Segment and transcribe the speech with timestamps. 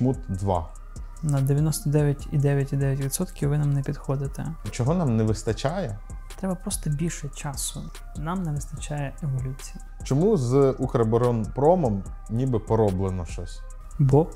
[0.00, 0.68] чмут 2.
[1.22, 4.46] На 99,9,9% ви нам не підходите.
[4.70, 5.98] Чого нам не вистачає?
[6.36, 7.90] Треба просто більше часу.
[8.16, 9.76] Нам не вистачає еволюції.
[10.04, 13.60] Чому з Укроборонпромом ніби пороблено щось?
[13.98, 14.30] Бо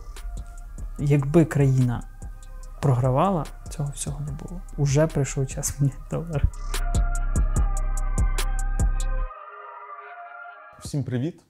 [0.99, 2.03] якби країна
[2.81, 4.61] програвала, цього всього не було.
[4.77, 6.43] Уже прийшов час мені долар.
[10.81, 11.41] Всім привіт!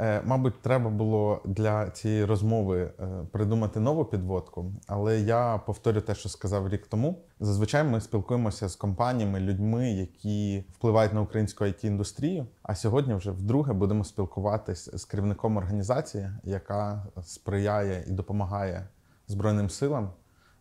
[0.00, 6.14] Е, Мабуть, треба було для цієї розмови е, придумати нову підводку, але я повторю те,
[6.14, 7.22] що сказав рік тому.
[7.40, 12.46] Зазвичай ми спілкуємося з компаніями, людьми, які впливають на українську it індустрію.
[12.62, 18.88] А сьогодні вже вдруге будемо спілкуватись з керівником організації, яка сприяє і допомагає
[19.26, 20.10] Збройним силам,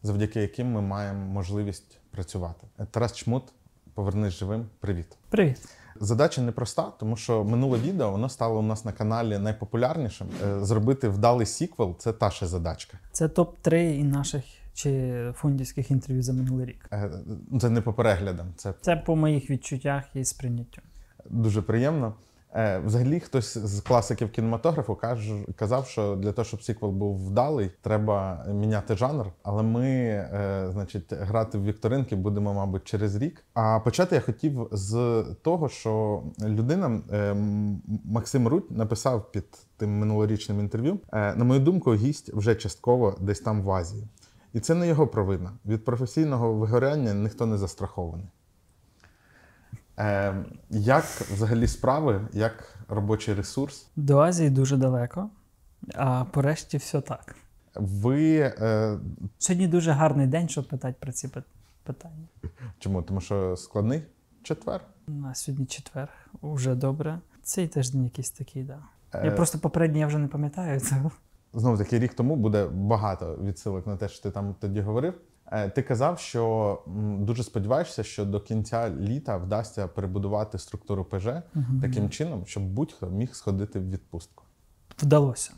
[0.03, 2.67] завдяки яким ми маємо можливість працювати.
[2.91, 3.43] Тарас Чмут,
[3.93, 4.65] повернись живим.
[4.79, 5.17] Привіт.
[5.29, 5.69] Привіт.
[5.99, 10.27] Задача непроста, тому що минуле відео воно стало у нас на каналі найпопулярнішим.
[10.47, 12.97] Е, Зробити вдалий сіквел це та ще задачка.
[13.11, 16.89] Це топ-3 і наших чи фондівських інтерв'ю за минулий рік.
[16.91, 17.11] Е,
[17.61, 20.81] Це не по переглядам, це Це по моїх відчуттях і сприйняттю.
[21.29, 22.13] дуже приємно.
[22.55, 27.71] Е, Взагалі, хтось з класиків кінематографу каже, казав, що для того, щоб сіквел був вдалий,
[27.81, 29.25] треба міняти жанр.
[29.43, 33.43] Але ми, е, значить, грати в вікторинки будемо, мабуть, через рік.
[33.53, 37.35] А почати я хотів з того, що людина е,
[38.05, 39.45] Максим Рудь написав під
[39.77, 40.99] тим минулорічним інтерв'ю.
[41.13, 44.07] е, На мою думку, гість вже частково десь там в Азії.
[44.53, 45.51] І це не його провина.
[45.65, 48.27] Від професійного вигоряння ніхто не застрахований.
[49.99, 50.35] Е,
[50.69, 53.87] як взагалі справи, як робочий ресурс?
[53.95, 55.29] До Азії дуже далеко,
[55.95, 57.35] а по решті все так.
[57.75, 58.97] Ви е,
[59.37, 61.29] Сьогодні дуже гарний день, щоб питати про ці
[61.83, 62.27] питання.
[62.79, 63.01] чому?
[63.01, 64.03] Тому що складний
[64.43, 64.81] четвер.
[65.07, 66.09] На сьогодні четвер,
[66.41, 67.19] уже добре.
[67.43, 68.79] Цей тиждень якийсь такий, да.
[69.13, 70.79] Е, Я просто попередній я вже не пам'ятаю.
[70.89, 71.03] Це
[71.53, 75.13] Знову таки, рік тому буде багато відсилок на те, що ти там тоді говорив.
[75.51, 76.79] Е, Ти казав, що
[77.19, 81.27] дуже сподіваєшся, що до кінця літа вдасться перебудувати структуру ПЖ
[81.81, 84.43] таким чином, щоб будь-хто міг сходити в відпустку.
[85.01, 85.51] вдалося.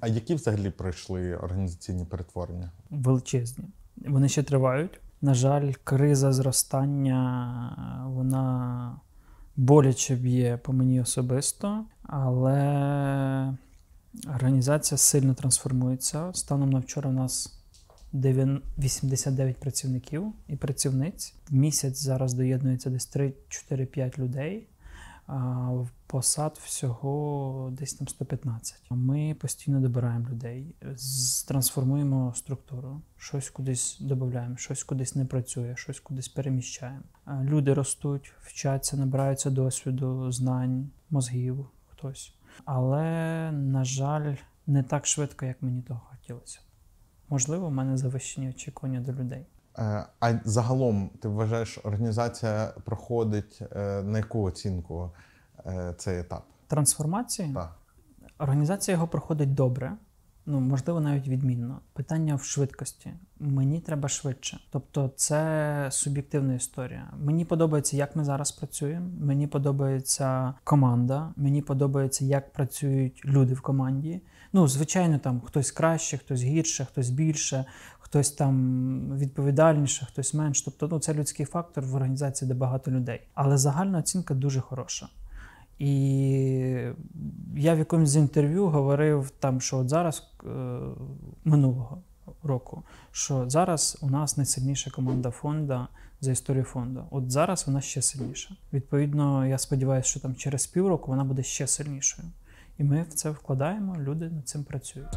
[0.00, 2.70] А які взагалі пройшли організаційні перетворення?
[2.90, 3.64] величезні.
[3.96, 5.00] Вони ще тривають.
[5.22, 9.00] На жаль, криза зростання вона
[9.56, 13.54] боляче б'є по мені особисто, але
[14.34, 16.30] організація сильно трансформується.
[16.34, 17.57] Станом на вчора у нас 9
[18.12, 21.34] 89 працівників і працівниць.
[21.50, 24.68] В місяць зараз доєднується десь 3-4-5 людей.
[25.26, 28.82] А в посад всього десь там 115.
[28.90, 30.74] Ми постійно добираємо людей,
[31.48, 37.02] трансформуємо структуру, щось кудись додаємо, щось кудись не працює, щось кудись переміщаємо.
[37.42, 42.34] Люди ростуть, вчаться, набираються досвіду, знань, мозгів, хтось.
[42.64, 43.02] Але,
[43.52, 44.34] на жаль,
[44.66, 46.58] не так швидко, як мені того хотілося.
[47.30, 49.46] Можливо, в мене завищені очікування до людей.
[49.78, 55.10] Е, А загалом, ти вважаєш, організація проходить е, на яку оцінку
[55.66, 56.44] е, цей етап?
[56.66, 57.74] Трансформації Так.
[58.38, 59.92] Організація його проходить добре,
[60.46, 61.80] ну можливо, навіть відмінно.
[61.92, 63.12] Питання в швидкості.
[63.40, 64.60] Мені треба швидше.
[64.70, 67.10] Тобто, це суб'єктивна історія.
[67.18, 69.10] Мені подобається, як ми зараз працюємо.
[69.20, 71.32] Мені подобається команда.
[71.36, 74.20] Мені подобається, як працюють люди в команді.
[74.52, 77.64] Ну, звичайно, там хтось краще, хтось гірше, хтось більше,
[77.98, 80.62] хтось там відповідальніше, хтось менш.
[80.62, 83.20] Тобто, ну це людський фактор в організації, де багато людей.
[83.34, 85.08] Але загальна оцінка дуже хороша.
[85.78, 85.90] І
[87.56, 90.48] я в якомусь з інтерв'ю говорив там, що от зараз е,
[91.44, 92.02] минулого
[92.42, 92.82] року,
[93.12, 95.86] що зараз у нас найсильніша команда фонду
[96.20, 97.04] за історію фонду.
[97.10, 98.54] От зараз вона ще сильніша.
[98.72, 102.28] Відповідно, я сподіваюся, що там через півроку вона буде ще сильнішою.
[102.78, 105.08] І ми в це вкладаємо, люди над цим працюють.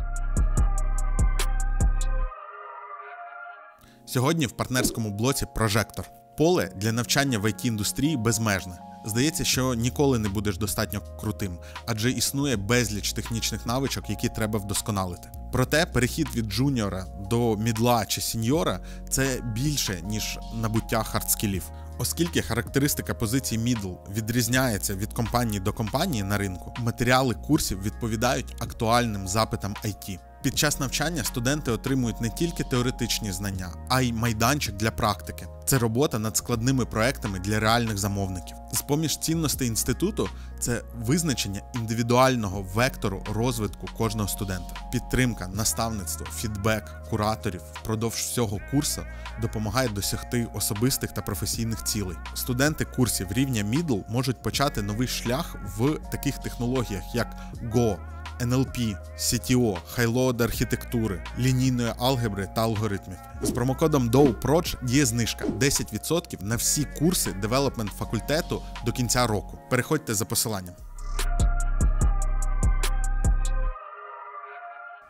[4.05, 6.05] Сьогодні в партнерському блоці Прожектор.
[6.37, 8.79] Поле для навчання в IT індустрії безмежне.
[9.05, 15.31] Здається, що ніколи не будеш достатньо крутим, адже існує безліч технічних навичок, які треба вдосконалити.
[15.51, 18.79] Проте перехід від джуніора до мідла чи сіньора
[19.09, 21.71] це більше ніж набуття хардскілів.
[21.97, 29.27] Оскільки характеристика позицій мідл відрізняється від компанії до компанії на ринку, матеріали курсів відповідають актуальним
[29.27, 30.19] запитам IT.
[30.43, 35.47] Під час навчання студенти отримують не тільки теоретичні знання, а й майданчик для практики.
[35.65, 38.57] Це робота над складними проектами для реальних замовників.
[38.73, 40.29] З поміж цінностей інституту
[40.59, 49.01] це визначення індивідуального вектору розвитку кожного студента, підтримка, наставництво, фідбек кураторів впродовж всього курсу
[49.41, 52.17] допомагає досягти особистих та професійних цілей.
[52.33, 57.37] Студенти курсів рівня Middle можуть почати новий шлях в таких технологіях, як
[57.73, 57.97] Go,
[58.41, 63.17] NLP, CTO, хайлоад архітектури, лінійної алгебри та алгоритмів.
[63.41, 69.59] З промокодом DOWPROCH є знижка 10% на всі курси девелопмент факультету до кінця року.
[69.69, 70.75] Переходьте за посиланням.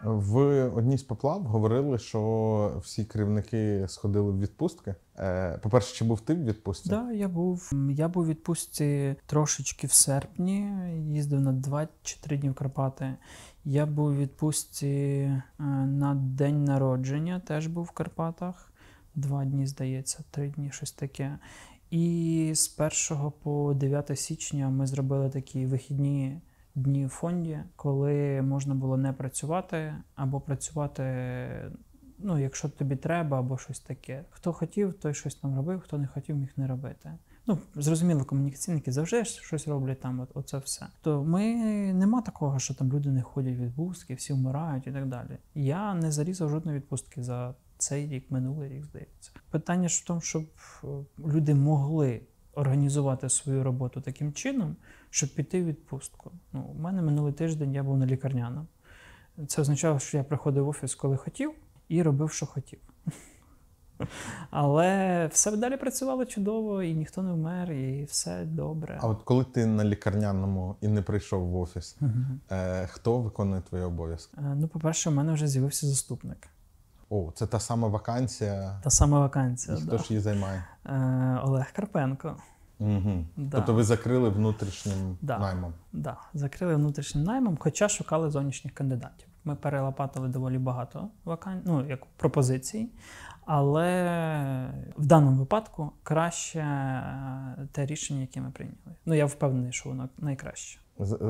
[0.03, 4.95] В одній з поплав говорили, що всі керівники сходили в відпустки.
[5.19, 6.89] Е, По-перше, чи був ти в відпустці?
[6.89, 7.71] Да, я був.
[7.91, 10.73] Я був у відпустці трошечки в серпні,
[11.09, 13.15] їздив на 2 чи 3 дні в Карпати.
[13.65, 15.41] Я був у відпустці е,
[15.85, 18.71] на день народження, теж був в Карпатах.
[19.15, 21.39] Два дні, здається, три дні, щось таке.
[21.89, 22.79] І з
[23.11, 26.41] 1 по 9 січня ми зробили такі вихідні
[26.75, 31.03] дні в фонді, коли можна було не працювати або працювати,
[32.19, 34.25] ну, якщо тобі треба, або щось таке.
[34.29, 37.11] Хто хотів, той щось там робив, хто не хотів, міг не робити.
[37.47, 40.85] Ну, зрозуміло, комунікаційники завжди щось роблять там, от, оце все.
[41.01, 41.55] То ми
[41.93, 45.37] нема такого, що там люди не ходять в відпустки, всі вмирають і так далі.
[45.55, 49.31] Я не зарізав жодної відпустки за цей рік, минулий рік, здається.
[49.49, 50.43] Питання ж в тому, щоб
[50.83, 50.87] е,
[51.19, 52.21] люди могли
[52.53, 54.75] організувати свою роботу таким чином,
[55.11, 56.31] щоб піти в відпустку.
[56.53, 58.67] Ну, у мене минулий тиждень я був на лікарняному.
[59.47, 61.51] Це означало, що я приходив в офіс, коли хотів,
[61.89, 62.79] і робив, що хотів.
[64.49, 68.99] Але все далі працювало чудово, і ніхто не вмер, і все добре.
[69.01, 71.97] А от коли ти на лікарняному і не прийшов в офіс,
[72.51, 74.37] е, хто виконує твої обов'язки?
[74.37, 76.47] Е, Ну, по-перше, у мене вже з'явився заступник.
[77.09, 78.79] О, це та сама вакансія.
[78.83, 79.77] Та сама вакансія.
[79.77, 79.87] І Да.
[79.87, 80.65] хто ж її займає?
[80.85, 82.35] Е, Олег Карпенко.
[82.81, 83.25] Угу.
[83.37, 83.57] Да.
[83.57, 85.39] Тобто ви закрили внутрішнім Да.
[85.39, 85.73] наймом.
[85.93, 89.27] Да, закрили внутрішнім наймом, хоча шукали зовнішніх кандидатів.
[89.43, 91.61] Ми перелопатили доволі багато вакан...
[91.65, 92.89] ну, як пропозицій,
[93.45, 93.83] але
[94.97, 98.77] в даному випадку краще е, те рішення, яке ми прийняли.
[99.05, 100.79] Ну я впевнений, що воно найкраще.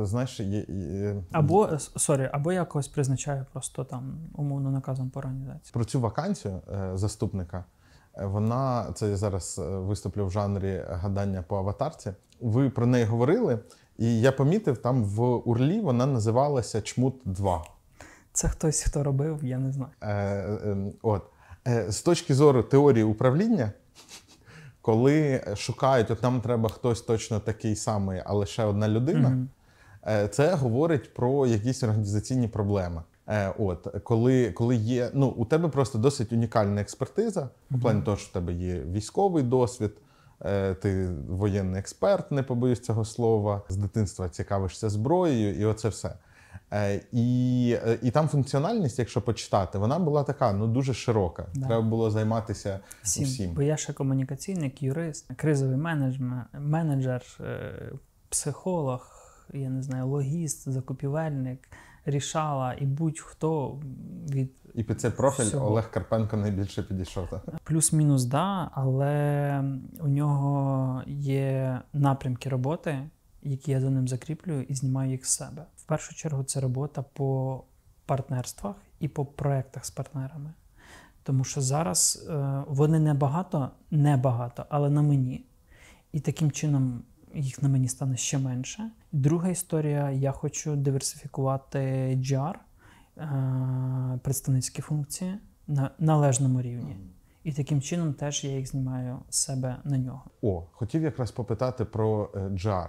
[0.01, 1.15] Знаєш, є, є...
[1.31, 5.73] Або е, sorry, або я когось призначаю просто там умовно наказом по організації.
[5.73, 7.65] про цю вакансію е, заступника.
[8.17, 12.13] Е, Вона це я зараз е, виступлю в жанрі гадання по аватарці.
[12.41, 13.59] Ви про неї говорили,
[13.97, 17.63] і я помітив, там в Урлі вона називалася Чмут 2.
[18.33, 19.91] Це хтось, хто робив, я не знаю.
[20.01, 21.23] Е, е, от.
[21.67, 23.71] Е, з точки зору теорії управління,
[24.81, 29.49] коли шукають, от нам треба хтось точно такий самий, але ще одна людина, Мгм.
[30.07, 33.01] е, це говорить про якісь організаційні проблеми.
[33.31, 38.17] Е, От коли, коли є, ну у тебе просто досить унікальна експертиза, у плані того,
[38.17, 39.91] що в тебе є військовий досвід,
[40.45, 46.13] е, ти воєнний експерт, не побоюсь цього слова, з дитинства цікавишся зброєю, і оце все.
[46.73, 47.67] Е, І,
[48.01, 51.45] і там функціональність, якщо почитати, вона була така ну дуже широка.
[51.53, 51.67] Да.
[51.67, 53.23] Треба було займатися Всім.
[53.23, 53.53] всім.
[53.53, 57.23] Бо я ще комунікаційник, юрист, кризовий менеджмент, менеджер,
[58.29, 59.07] психолог,
[59.53, 61.69] я не знаю, логіст, закупівельник,
[62.05, 63.79] рішала і будь-хто
[64.29, 65.67] від І під цей профіль Всього.
[65.67, 67.29] Олег Карпенко найбільше підійшов.
[67.29, 67.43] Так?
[67.63, 69.63] плюс-мінус, да, але
[69.99, 73.09] у нього є напрямки роботи,
[73.43, 75.65] які я за ним закріплюю і знімаю їх з себе.
[75.77, 77.63] В першу чергу це робота по
[78.05, 80.53] партнерствах і по проектах з партнерами.
[81.23, 85.45] Тому що зараз е, вони небагато, небагато, але на мені.
[86.11, 87.03] І таким чином
[87.35, 88.91] їх на мені стане ще менше.
[89.11, 91.79] Друга історія: я хочу диверсифікувати
[92.17, 92.55] GR,
[93.17, 95.33] е, представницькі функції
[95.67, 96.95] на належному рівні.
[97.43, 100.21] І таким чином теж я їх знімаю з себе на нього.
[100.41, 102.87] О, хотів якраз попитати про е, JAR.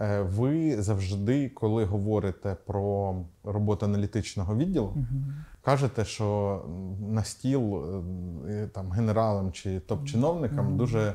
[0.00, 4.96] Е, Ви завжди, коли говорите про роботу аналітичного відділу,
[5.62, 6.60] кажете, що
[7.08, 7.84] на стіл
[8.48, 11.14] е, там генералам чи топ-чиновникам дуже е,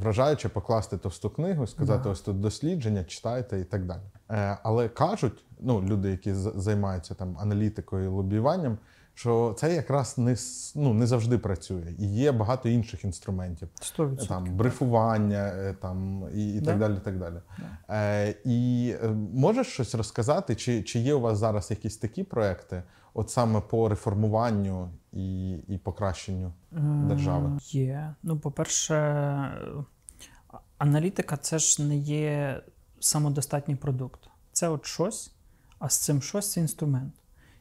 [0.00, 2.10] вражаюче покласти товсту книгу, сказати: Да.
[2.10, 4.00] ось тут дослідження, читайте і так далі.
[4.30, 8.78] Е, Але кажуть, ну люди, які займаються там аналітикою і лобіюванням,
[9.14, 10.36] що це якраз не
[10.74, 13.68] ну, не завжди працює, і є багато інших інструментів
[13.98, 14.28] 100%.
[14.28, 16.66] там брифування, е, там і, і Да.
[16.70, 16.94] так далі.
[16.96, 17.34] І так далі.
[17.90, 22.82] Е, і е, можеш щось розказати, чи, чи є у вас зараз якісь такі проекти,
[23.14, 26.52] от саме по реформуванню і, і покращенню
[27.08, 27.48] держави?
[27.56, 28.14] Е, Є.
[28.22, 28.94] Ну, по-перше,
[30.78, 32.60] аналітика це ж не є
[33.00, 34.28] самодостатній продукт.
[34.52, 35.32] Це от щось,
[35.78, 37.14] а з цим щось це інструмент,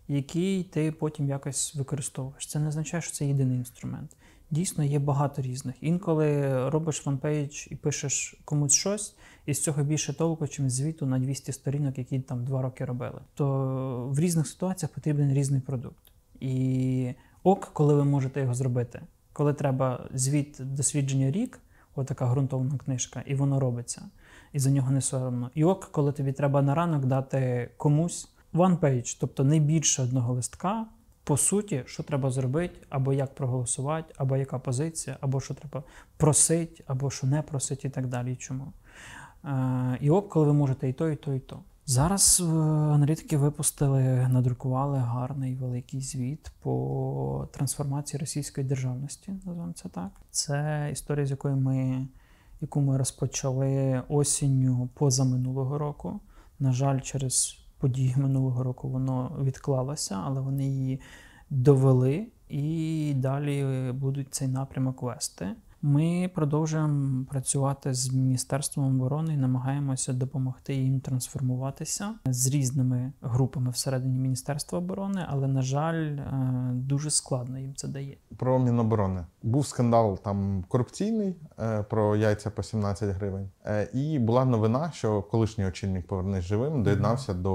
[0.07, 2.47] який ти потім якось використовуєш.
[2.47, 4.15] Це не означає, що це єдиний інструмент.
[4.53, 5.75] Дійсно, є багато різних.
[5.81, 11.19] Інколи робиш one-page і пишеш комусь щось, і з цього більше толку, чим звіту на
[11.19, 13.21] 200 сторінок, які там два роки робили.
[13.33, 16.11] То в різних ситуаціях потрібен різний продукт.
[16.39, 19.01] І ок, коли ви можете його зробити.
[19.33, 21.59] Коли треба звіт дослідження рік,
[21.95, 24.01] отака ґрунтовна книжка, і воно робиться,
[24.51, 25.51] і за нього не соромно.
[25.55, 30.33] І ок, коли тобі треба на ранок дати комусь one page, тобто не більше одного
[30.33, 30.85] листка.
[31.23, 35.83] По суті, що треба зробити, або як проголосувати, або яка позиція, або що треба
[36.17, 38.33] просити, або що не просить, і так далі.
[38.33, 38.73] І чому.
[39.45, 41.59] Е, і от, коли ви можете і то, і то, і то.
[41.85, 42.45] Зараз е,
[42.93, 50.11] аналітики випустили, надрукували гарний великий звіт по трансформації російської державності, називаємо це так.
[50.31, 52.07] Це історія, з якої ми,
[52.61, 56.19] яку ми розпочали осінню позаминулого року.
[56.59, 60.99] На жаль, через події минулого року воно відклалося, але вони її
[61.49, 65.49] довели і далі будуть цей напрямок вести.
[65.85, 74.19] Ми продовжуємо працювати з Міністерством оборони і намагаємося допомогти їм трансформуватися з різними групами всередині
[74.19, 78.17] Міністерства оборони, але, на жаль, е, дуже складно їм це дає.
[78.37, 83.49] Про Міноборони був скандал там корупційний е, про яйця по 17 гривень.
[83.65, 87.53] Е, і була новина, що колишній очільник повернись живим доєднався до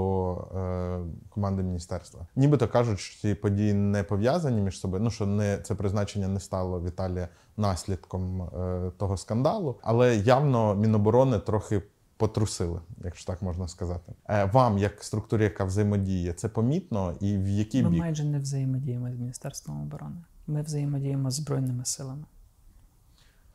[1.29, 2.27] команди міністерства.
[2.35, 5.03] Нібито кажуть, що ці події не пов'язані між собою.
[5.03, 7.27] Ну що не це призначення не стало Віталія
[7.59, 11.81] наслідком е, того скандалу, але явно Міноборони трохи.
[12.17, 14.13] Потрусили, якщо так можна сказати.
[14.29, 17.99] Е, Вам, як структурі, яка взаємодіє, це помітно і в який Ми бік?
[17.99, 20.15] майже не взаємодіємо з Міністерством оборони.
[20.47, 22.23] Ми взаємодіємо з Збройними силами.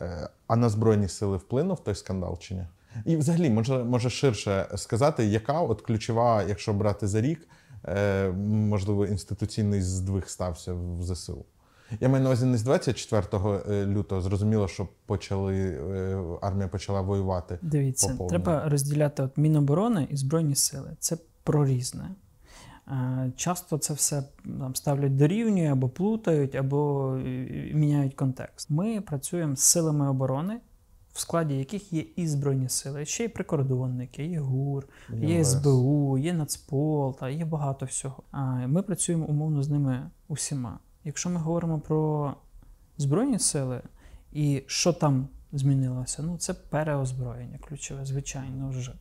[0.01, 2.67] Е, А на Збройні сили вплинув той скандал чи ні?
[3.05, 7.49] І взагалі, може, може ширше сказати, яка от ключова, якщо брати за рік,
[8.47, 11.45] можливо, інституційний здвиг стався в ЗСУ?
[12.01, 17.59] Я маю на увазі не з 24 лютого, зрозуміло, що почали, е, армія почала воювати.
[17.63, 18.45] Дивіться, Поповнено.
[18.45, 20.91] треба розділяти от Міноборони і Збройні сили.
[20.99, 22.11] Це про різне.
[22.89, 28.71] Е, Часто це все там, ставлять дорівнює, або плутають, або е, міняють контекст.
[28.71, 30.61] Ми працюємо з силами оборони,
[31.13, 36.33] в складі яких є і Збройні сили, ще й прикордонники, є ГУР, є СБУ, є
[36.33, 38.23] Нацпол, та є багато всього.
[38.67, 40.79] Ми працюємо умовно з ними усіма.
[41.05, 42.35] Якщо ми говоримо про
[42.99, 43.83] Збройні сили
[44.33, 48.95] і що там змінилося, ну це переозброєння ключове, звичайно вже.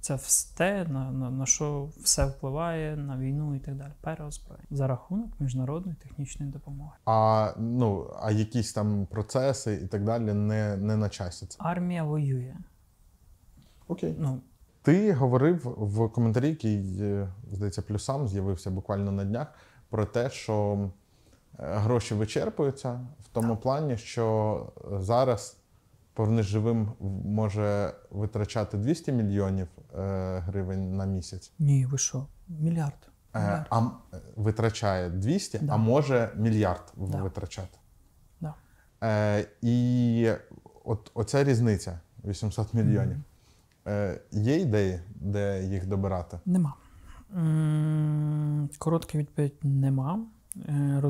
[0.00, 3.92] Це все, на, на, на що все впливає на війну і так далі.
[4.00, 6.92] Переозброєння за рахунок міжнародної технічної допомоги.
[7.04, 11.46] А ну а якісь там процеси і так далі не, не на часі.
[11.46, 12.56] Це Армія воює.
[13.88, 14.16] окей.
[14.18, 14.40] Ну
[14.82, 19.46] Ти говорив в коментарі, який, е, здається, плюсам з'явився буквально на днях,
[19.88, 20.90] про те, що
[21.62, 24.66] гроші вичерпуються в тому плані, що
[24.98, 25.56] зараз
[26.42, 26.92] живим
[27.24, 31.52] може витрачати 200 мільйонів е, гривень на місяць.
[31.58, 32.26] ні, ви що?
[32.48, 33.08] Мільярд.
[33.34, 33.66] Е, Мільярд.
[33.70, 33.82] А
[34.36, 35.72] витрачає 200, Да.
[35.72, 37.22] а може мільярд Да.
[37.22, 37.78] витрачати.
[38.40, 38.54] Да.
[39.02, 40.30] Е, і
[40.84, 43.16] от оця різниця 800 мільйонів.
[43.86, 46.38] Е, є ідеї, де їх добирати?
[46.46, 46.74] Нема.
[48.78, 50.18] Коротка відповідь нема.
[50.56, 51.02] Е,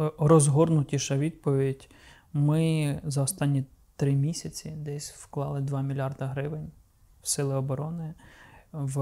[0.00, 1.90] е, Розгорнутіша відповідь.
[2.32, 3.64] Ми за останні
[3.96, 6.70] три місяці десь вклали 2 мільярда гривень
[7.22, 8.14] в сили оборони,
[8.72, 9.00] в,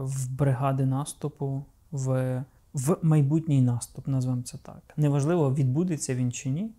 [0.00, 2.44] в бригади наступу, в,
[2.74, 4.82] в майбутній наступ, назвемо це так.
[4.96, 6.70] Неважливо, відбудеться він чи ні.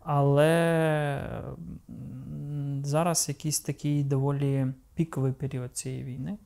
[0.00, 1.30] Але
[2.82, 6.38] зараз якийсь такий доволі піковий період цієї війни.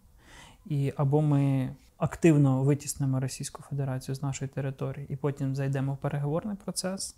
[0.66, 6.56] І або ми активно витіснимо Російську Федерацію з нашої території, і потім зайдемо в переговорний
[6.64, 7.16] процес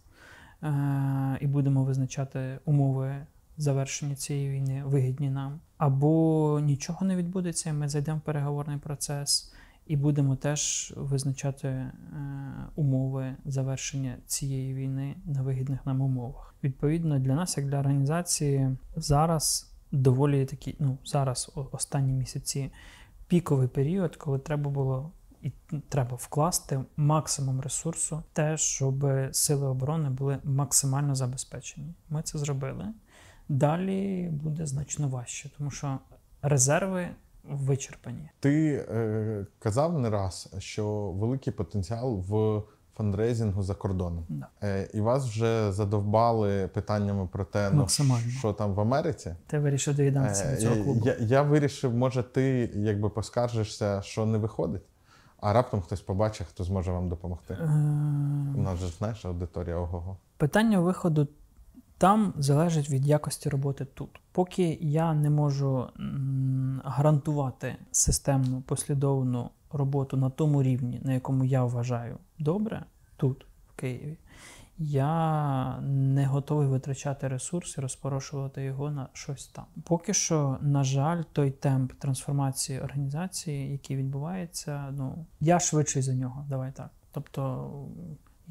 [0.62, 7.88] е- і будемо визначати умови завершення цієї війни вигідні нам, або нічого не відбудеться, ми
[7.88, 9.52] зайдемо в переговорний процес
[9.86, 11.92] і будемо теж визначати е-
[12.74, 16.54] умови завершення цієї війни на вигідних нам умовах.
[16.64, 22.70] Відповідно, для нас, як для організації, зараз доволі такі, ну зараз останні місяці
[23.32, 25.10] піковий період, коли треба було
[25.42, 25.52] і
[25.88, 31.94] треба вкласти максимум ресурсу, те, щоб сили оборони були максимально забезпечені.
[32.08, 32.88] Ми це зробили.
[33.48, 35.98] Далі буде значно важче, тому що
[36.42, 37.08] резерви
[37.44, 38.30] вичерпані.
[38.40, 42.62] Ти е, казав не раз, що великий потенціал в
[42.96, 44.25] фандрейзингу за кордоном.
[44.28, 44.46] Да.
[44.62, 47.87] Е, і вас вже задовбали питаннями про те, ну,
[48.38, 49.34] що там в Америці.
[49.46, 51.02] Ти вирішив доєднатися Е, до цього клубу.
[51.04, 54.82] я, я вирішив, може, ти якби поскаржишся, що не виходить,
[55.40, 57.54] а раптом хтось побачить, хто зможе вам допомогти.
[57.61, 57.64] Е,
[58.56, 60.16] У нас же знаєш аудиторія ого-го.
[60.37, 61.28] Питання виходу
[61.99, 64.20] там залежить від якості роботи тут.
[64.32, 65.87] Поки я не можу
[66.84, 72.85] гарантувати системну послідовну роботу на тому рівні, на якому я вважаю добре,
[73.17, 74.17] тут, в Києві,
[74.79, 79.64] Я не готовий витрачати ресурс і розпорошувати його на щось там.
[79.85, 86.47] Поки що, на жаль, той темп трансформації організації, який відбувається, ну я швидший за нього.
[86.49, 86.91] Давай так.
[87.12, 87.71] Тобто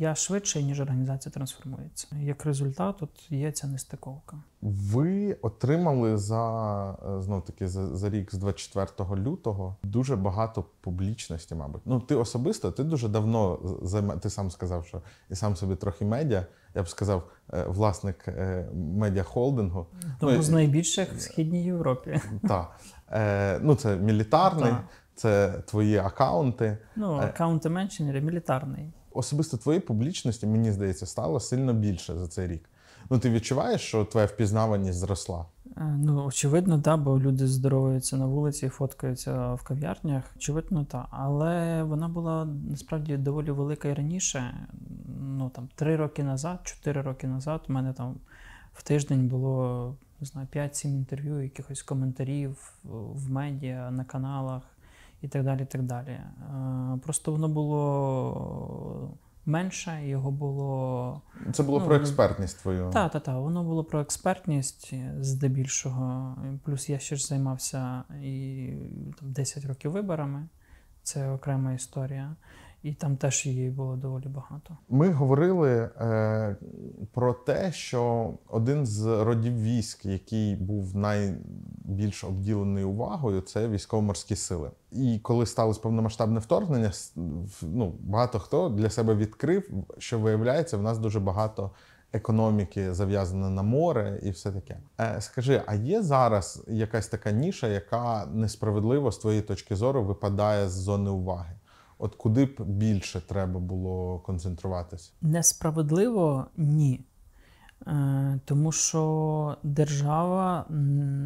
[0.01, 2.07] я швидший, ніж організація трансформується.
[2.21, 4.37] Як результат, от є ця нестиковка.
[4.61, 11.81] Ви отримали за знов таки за, за рік з 24 лютого дуже багато публічності, мабуть.
[11.85, 14.17] Ну ти особисто, ти дуже давно займа...
[14.17, 16.45] ти сам сказав, що і сам собі трохи медіа.
[16.75, 19.85] Я б сказав, е, власник е, медіахолдингу.
[20.19, 22.21] Тому ну, з найбільших в східній Європі.
[22.47, 22.79] Так.
[23.11, 24.83] Е, ну, це мілітарний, Так.
[25.15, 26.77] це твої акаунти.
[26.95, 27.25] Ну, Е.
[27.25, 28.93] аккаунти мілітарний.
[29.13, 32.69] Особисто твоєї публічності, мені здається, стало сильно більше за цей рік.
[33.09, 35.45] Ну, ти відчуваєш, що твоя впізнаваність зросла?
[35.77, 40.23] Е, Ну, очевидно, так, бо люди здоровуються на вулиці фоткаються в кав'ярнях.
[40.35, 41.05] Очевидно, так.
[41.09, 44.67] Але вона була насправді доволі велика і раніше.
[45.19, 48.15] Ну там три роки назад, чотири роки назад, у мене там
[48.73, 52.73] в тиждень було не знаю, 5-7 інтерв'ю, якихось коментарів
[53.13, 54.61] в медіа, на каналах
[55.21, 55.61] і так далі.
[55.61, 56.09] І так далі.
[56.09, 61.21] Е, Просто воно було менше, його було
[61.53, 62.89] Це було Ну, про експертність твою.
[62.93, 63.35] так, так, так.
[63.35, 66.37] Воно було про експертність здебільшого.
[66.63, 68.69] Плюс я ще ж займався і
[69.19, 70.47] там 10 років виборами.
[71.03, 72.35] Це окрема історія.
[72.83, 74.77] І там теж її було доволі багато.
[74.89, 76.55] Ми говорили е,
[77.13, 84.71] про те, що один з родів військ, який був найбільш обділений увагою, це військово-морські сили.
[84.91, 86.91] І коли сталося повномасштабне вторгнення,
[87.61, 91.71] ну, багато хто для себе відкрив, що виявляється, в нас дуже багато
[92.13, 94.77] економіки зав'язане на море і все таке.
[94.99, 100.69] Е, скажи, а є зараз якась така ніша, яка несправедливо з твоєї точки зору випадає
[100.69, 101.55] з зони уваги?
[102.03, 105.11] От куди б більше треба було концентруватися?
[105.21, 107.01] Несправедливо ні.
[107.87, 110.65] Е, Тому що держава,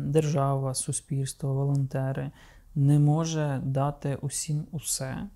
[0.05, 2.31] держава, суспільство, волонтери
[2.75, 5.27] не може дати усім усе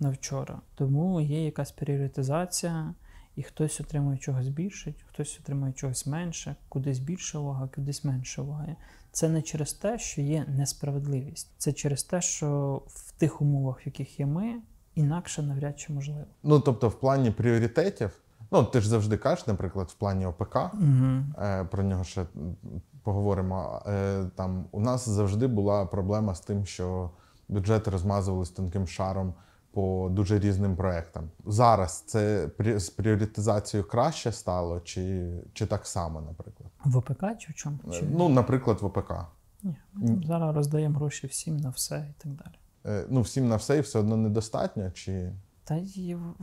[0.00, 0.60] на вчора.
[0.74, 2.94] Тому є якась пріоритизація,
[3.36, 8.76] і хтось отримує чогось більше, хтось отримує чогось менше, кудись більше уваги, кудись менше уваги.
[9.12, 11.50] Це не через те, що є несправедливість.
[11.58, 14.60] Це через те, що в тих умовах, в яких є ми,
[14.96, 16.24] інакше навряд чи можливо.
[16.42, 18.10] Ну тобто, в плані пріоритетів,
[18.50, 21.42] ну ти ж завжди кажеш, наприклад, в плані ОПК, Угу.
[21.42, 22.26] е, про нього ще
[23.02, 23.82] поговоримо.
[23.86, 27.10] Е, там у нас завжди була проблема з тим, що
[27.48, 29.34] бюджети розмазувались тонким шаром
[29.72, 31.24] по дуже різним проектам.
[31.46, 36.70] Зараз це з пріоритизацією краще стало, чи, чи так само, наприклад?
[36.84, 37.78] В ОПК чи в чому?
[37.88, 38.06] Е, Чи...
[38.10, 39.12] Ну, наприклад, в ОПК.
[39.94, 42.54] Ні, зараз роздаємо гроші всім на все і так далі.
[42.86, 45.32] Е, Ну, всім на все і все одно недостатньо, чи?
[45.64, 45.80] Та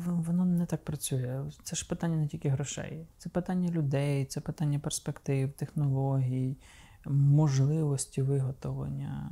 [0.06, 1.44] воно не так працює.
[1.64, 6.58] Це ж питання не тільки грошей, це питання людей, це питання перспектив, технологій,
[7.06, 9.32] можливості виготовлення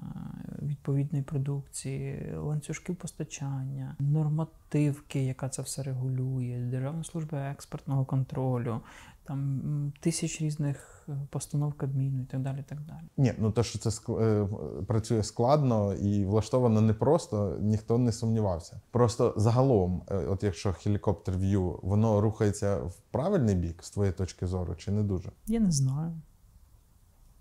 [0.62, 8.80] відповідної продукції, ланцюжків постачання, нормативки, яка це все регулює, Державна служба експортного контролю,
[9.24, 9.62] там
[10.00, 12.64] тисяч різних е, постанов Кабміну і так далі.
[12.68, 13.04] так далі.
[13.18, 14.48] Ні, ну те, що це ск- е,
[14.86, 18.82] працює складно і влаштовано непросто, ніхто не сумнівався.
[18.92, 24.48] Просто загалом, е, от якщо хелікоптер в'ю, воно рухається в правильний бік з твоєї точки
[24.48, 25.32] зору, чи не дуже?
[25.48, 26.14] Я не знаю.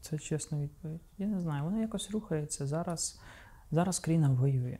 [0.00, 1.00] Це чесна відповідь.
[1.18, 1.64] Я не знаю.
[1.64, 2.66] Воно якось рухається.
[2.66, 3.20] Зараз,
[3.70, 4.78] зараз країна воює.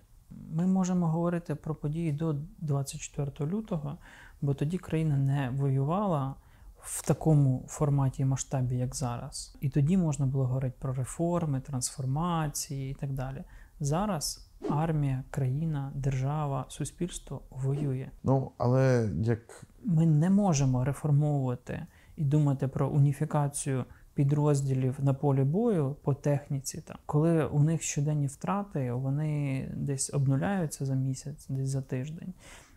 [0.53, 3.99] Ми можемо говорити про події до 24 лютого,
[4.41, 6.35] бо тоді країна не воювала
[6.81, 9.57] в такому форматі і масштабі, як зараз.
[9.61, 13.45] І тоді можна було говорити про реформи, трансформації і так далі.
[13.81, 18.11] Зараз армія, країна, держава, суспільство воює.
[18.23, 23.85] Ну але як Ми не можемо реформовувати і думати про уніфікацію
[24.21, 26.81] підрозділів на полі бою по техніці.
[26.81, 26.97] Там.
[27.07, 32.35] Коли у них щоденні втрати, вони десь обнуляються за місяць, десь за тиждень.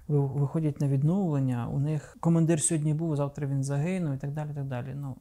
[0.07, 4.49] Виходять на відновлення, у них командир сьогодні був, завтра він загинув і так далі.
[4.55, 4.95] Так далі.
[4.95, 5.15] Ну,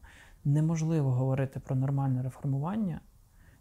[0.44, 3.00] неможливо говорити про нормальне реформування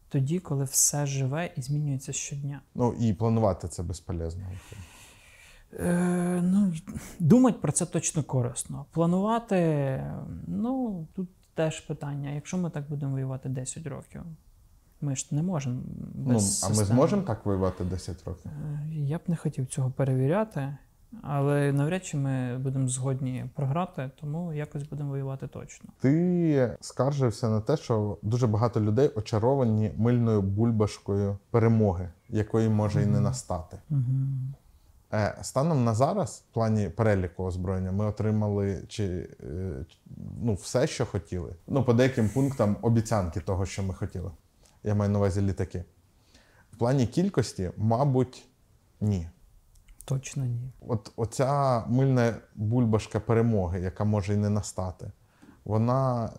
[0.09, 2.61] тоді, коли все живе і змінюється щодня.
[2.75, 4.43] ну і планувати це безполезно.
[5.73, 6.73] Е, ну,
[7.19, 8.85] думати про це точно корисно.
[8.91, 10.03] Планувати,
[10.47, 11.29] ну, тут
[11.61, 12.29] теж питання.
[12.29, 14.21] Якщо ми так будемо воювати 10 років,
[15.01, 15.81] ми ж не можемо
[16.15, 18.51] Ну без а ми зможемо так воювати 10 років?
[18.51, 20.77] Е, Я б не хотів цього перевіряти,
[21.21, 25.89] але навряд чи ми будемо згодні програти, тому якось будемо воювати точно.
[25.99, 33.05] Ти скаржився на те, що дуже багато людей очаровані мильною бульбашкою перемоги, якої може і
[33.05, 33.77] не настати.
[33.89, 34.01] Угу.
[35.13, 39.85] Е, Станом на зараз, в плані переліку озброєння, ми отримали чи, е,
[40.41, 41.55] ну, все, що хотіли.
[41.67, 44.31] Ну, по деяким пунктам обіцянки того, що ми хотіли.
[44.83, 45.83] Я маю на увазі літаки.
[46.71, 48.45] В плані кількості, мабуть,
[49.01, 49.29] ні.
[50.05, 50.71] Точно ні.
[50.87, 55.11] От оця мильна бульбашка перемоги, яка може і не настати,
[55.65, 56.29] вона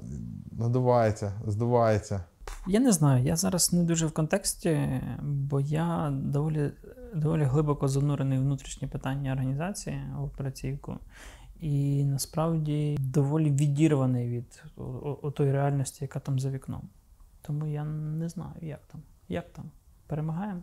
[0.53, 2.25] надувається, здувається.
[2.67, 6.71] Я не знаю, я зараз не дуже в контексті, бо я доволі,
[7.15, 10.99] доволі глибоко занурений в внутрішні питання організації в операційку.
[11.61, 14.65] І насправді доволі відірваний від
[15.35, 16.89] тої реальності, яка там за вікном.
[17.43, 19.03] Тому я не знаю, як там.
[19.29, 19.71] Як там?
[20.07, 20.63] Перемагаємо?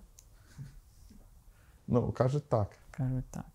[1.87, 2.67] Ну, кажуть так.
[2.91, 3.45] Кажуть так.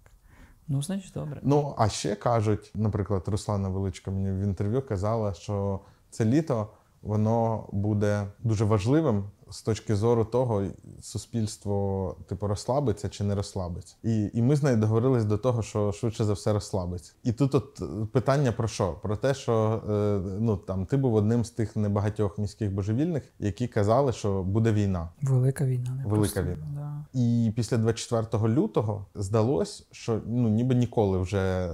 [0.69, 1.41] Ну, значить, добре.
[1.43, 5.81] Ну, а ще кажуть, наприклад, Руслана Величко мені в інтерв'ю казала, що
[6.11, 6.69] це літо
[7.03, 9.25] воно буде дуже важливим
[9.55, 10.63] з точки зору того,
[11.01, 13.97] суспільство типу розслабиться чи не розслабиться.
[14.03, 17.13] І, і ми з нею договорились до того, що швидше за все розслабиться.
[17.23, 18.93] І тут от питання про що?
[19.03, 23.69] Про те, що е, ну там ти був одним з тих небагатьох міських божевільних, які
[23.69, 25.09] казали, що буде війна.
[25.23, 25.91] Велика війна.
[25.91, 26.67] Не Велика просто, війна.
[26.75, 27.21] Да.
[27.21, 31.71] І після 24 лютого здалось, що ну ніби ніколи вже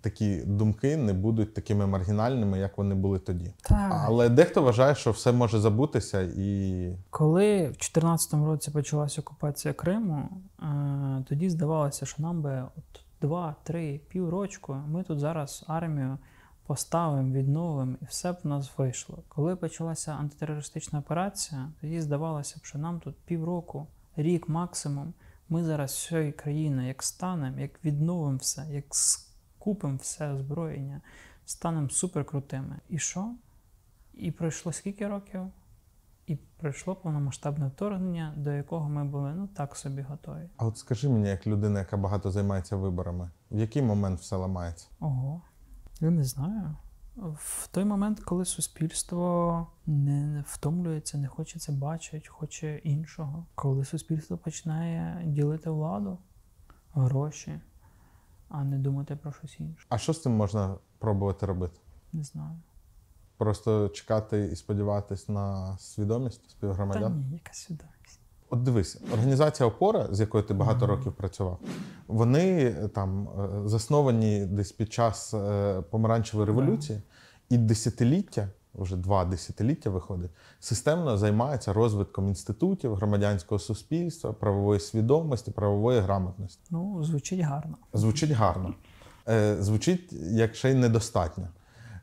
[0.00, 3.52] такі думки не будуть такими маргінальними, як вони були тоді.
[3.62, 4.04] Так.
[4.06, 10.28] Але дехто вважає, що все може забутися, і Коли в 2014 році почалася окупація Криму,
[10.62, 16.18] е, тоді здавалося, що нам би от 2-3 піврочку ми тут зараз армію
[16.66, 19.18] поставимо, відновимо, і все б в нас вийшло.
[19.28, 25.14] Коли почалася антитерористична операція, тоді здавалося б, що нам тут півроку, рік максимум.
[25.48, 31.00] Ми зараз всієї країни як станемо, як відновимо все, як скупимо все озброєння,
[31.46, 32.76] станемо суперкрутими.
[32.88, 33.30] І що?
[34.14, 35.40] І пройшло скільки років?
[36.26, 40.48] І пройшло повномасштабне вторгнення, до якого ми були ну так собі готові.
[40.56, 44.88] а от скажи мені, як людина, яка багато займається виборами, в який момент все ламається?
[45.00, 45.42] Ого.
[46.00, 46.76] Я не знаю.
[47.16, 53.46] В той момент, коли суспільство не втомлюється, не хоче це бачити, хоче іншого.
[53.54, 56.18] Коли суспільство починає ділити владу,
[56.94, 57.60] гроші,
[58.48, 59.86] а не думати про щось інше.
[59.88, 61.80] А що з цим можна пробувати робити?
[62.12, 62.58] Не знаю.
[63.38, 67.24] Просто чекати і сподіватись на свідомість Та співгромадян?
[67.30, 68.20] ні, якась свідомість.
[68.50, 71.58] От дивись, організація Опора, з якою ти багато років працював,
[72.06, 77.02] вони е, там е, засновані десь під час е, помаранчевої революції,
[77.50, 86.00] і десятиліття, вже два десятиліття виходить, системно займаються розвитком інститутів, громадянського суспільства, правової свідомості, правової
[86.00, 86.62] грамотності.
[86.70, 87.76] Ну, звучить гарно.
[87.92, 88.74] Звучить гарно.
[89.58, 91.48] Звучить як ще й недостатньо.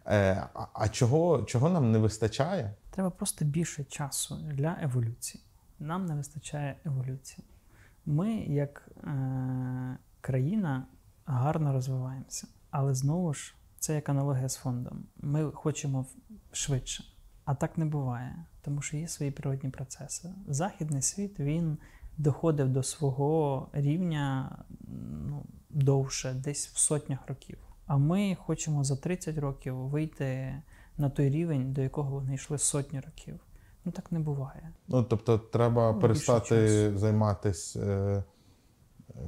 [0.08, 2.74] Е, а- чого, чого нам не вистачає?
[2.90, 5.44] Треба просто більше часу для еволюції.
[5.80, 7.48] Нам не вистачає еволюції.
[8.06, 10.86] Ми, як е, країна,
[11.26, 12.48] гарно розвиваємося.
[12.70, 15.04] Але знову ж, це як аналогія з фондом.
[15.18, 16.06] Ми хочемо
[16.52, 17.04] швидше.
[17.46, 20.30] А так не буває, тому що є свої природні процеси.
[20.48, 21.78] Західний світ він
[22.18, 24.58] доходив до свого рівня
[25.28, 27.58] ну, довше, десь в сотнях років.
[27.88, 30.62] А ми хочемо за 30 років вийти
[30.98, 33.40] на той рівень, до якого вони йшли сотні років.
[33.86, 34.70] Ну так не буває.
[34.88, 38.24] Ну, тобто, треба Ну, перестати займатися е,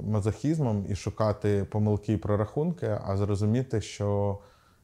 [0.04, 4.40] мазохізмом і шукати помилки і прорахунки, а зрозуміти, що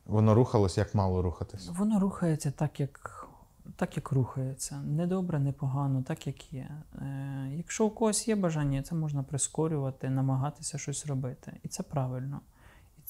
[0.05, 1.69] воно рухалось як мало рухатись.
[1.77, 3.27] Воно рухається так, як,
[3.75, 4.81] так, як рухається.
[4.81, 6.71] Не добре, не погано, так як є.
[6.95, 11.53] Е, якщо у когось є бажання, це можна прискорювати, намагатися щось робити.
[11.63, 12.41] І це правильно.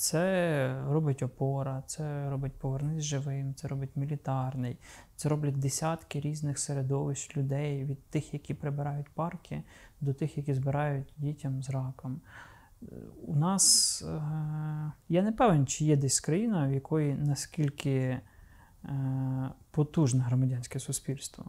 [0.01, 4.77] Це робить опора, це робить повернись живим, це робить мілітарний,
[5.15, 9.63] це роблять десятки різних середовищ людей, від тих, які прибирають парки,
[10.01, 12.21] до тих, які збирають дітям з раком.
[13.27, 14.21] У нас е,
[15.09, 18.21] я не певен, чи є десь країна, в якої наскільки е,
[19.71, 21.45] потужне громадянське суспільство.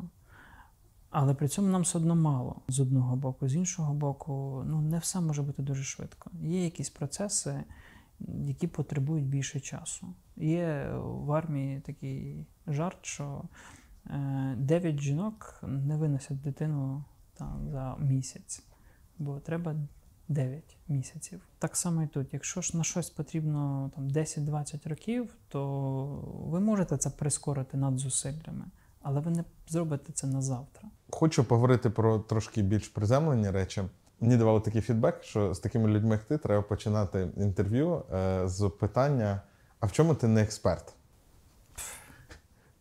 [1.10, 4.98] Але при цьому нам все одно мало з одного боку, з іншого боку, ну не
[4.98, 6.30] все може бути дуже швидко.
[6.42, 7.64] Є якісь процеси,
[8.44, 10.14] які потребують більше часу.
[10.36, 13.42] Є в армії такий жарт, що
[14.06, 17.04] е, 9 жінок не виносять дитину
[17.34, 18.62] там, за місяць,
[19.18, 19.76] бо треба
[20.28, 21.40] 9 місяців.
[21.58, 22.32] Так само і тут.
[22.32, 26.06] Якщо ж на щось потрібно там 10-20 років, то
[26.46, 28.64] ви можете це прискорити над зусиллями,
[29.02, 30.88] але ви не зробите це на завтра.
[31.10, 33.82] Хочу поговорити про трошки більш приземлені речі.
[34.22, 38.70] Мені давали такий фідбек, що з такими людьми, як ти, треба починати інтерв'ю е, з
[38.80, 39.40] питання:
[39.80, 40.94] а в чому ти не експерт?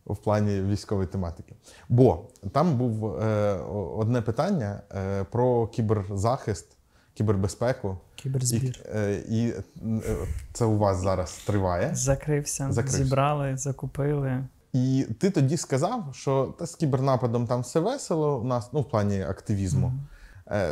[0.06, 1.54] В плані військової тематики.
[1.88, 3.52] Бо там був е,
[3.96, 6.76] одне питання е, про кіберзахист
[7.14, 7.98] кібербезпеку.
[8.24, 10.16] І, е, і е,
[10.52, 11.90] це у вас зараз триває.
[11.94, 13.04] Закрився, Закрився.
[13.04, 14.44] зібрали, закупили.
[14.72, 18.90] І ти тоді сказав, що та з кібернападом там все весело у нас, ну в
[18.90, 19.86] плані активізму.
[19.88, 19.92] Е,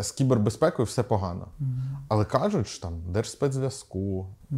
[0.01, 1.49] З кібербезпекою все погано.
[2.09, 4.55] Але кажуть, що там Держспецзв'язку, е,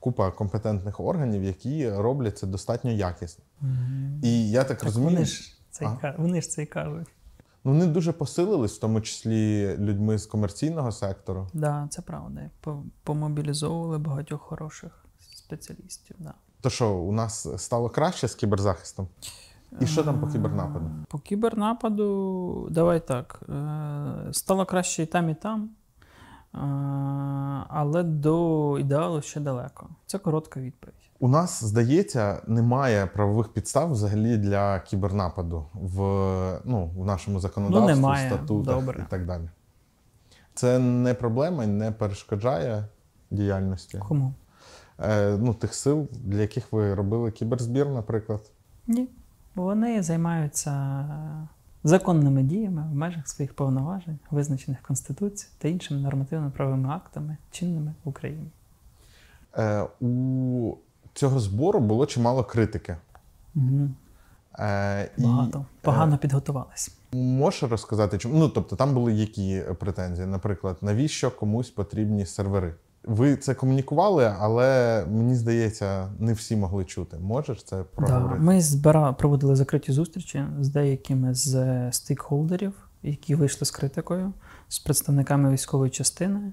[0.00, 3.44] купа компетентних органів, які роблять це достатньо якісно.
[4.22, 6.14] І я так, Так розумію, вони ж це й А?
[6.18, 7.08] вони ж це й кажуть.
[7.64, 11.48] ну вони дуже посилились, в тому числі людьми з комерційного сектору.
[11.54, 12.50] Да, це правда.
[13.02, 16.16] Помобілізовували багатьох хороших спеціалістів.
[16.18, 16.34] Да.
[16.60, 19.08] То що, у нас стало краще з кіберзахистом?
[19.80, 20.90] І що там по кібернападу?
[21.08, 23.40] По кібернападу, давай так.
[23.48, 25.70] е, Стало краще і там, і там.
[26.54, 26.58] Е,
[27.68, 29.86] Але до ідеалу ще далеко.
[30.06, 30.94] Це коротка відповідь.
[31.20, 35.98] У нас, здається, немає правових підстав взагалі для кібернападу в,
[36.64, 38.28] ну, в нашому законодавстві, Ну, немає.
[38.30, 39.04] статутах Добре.
[39.06, 39.48] і так далі.
[40.54, 42.84] Це не проблема і не перешкоджає
[43.30, 44.34] діяльності Кому?
[44.98, 48.40] е, ну, тих сил, для яких ви робили кіберзбір, наприклад.
[48.86, 49.08] Ні.
[49.54, 51.04] Вони займаються
[51.84, 58.50] законними діями в межах своїх повноважень, визначених Конституцією та іншими нормативно-правовими актами, чинними в Україні.
[59.56, 60.74] Е, у
[61.14, 62.96] цього збору було чимало критики.
[63.54, 63.88] Угу.
[64.58, 65.66] Е, і, Багато.
[65.80, 66.96] Погано підготувались.
[67.12, 68.38] Можеш розказати, чому?
[68.38, 70.26] Ну, тобто там були які претензії?
[70.26, 72.74] Наприклад, навіщо комусь потрібні сервери?
[73.04, 77.16] Ви це комунікували, але мені здається, не всі могли чути.
[77.18, 79.12] Можеш це Да, ми збира...
[79.12, 84.32] проводили закриті зустрічі з деякими з стейкхолдерів, які вийшли з критикою,
[84.68, 86.52] з представниками військової частини.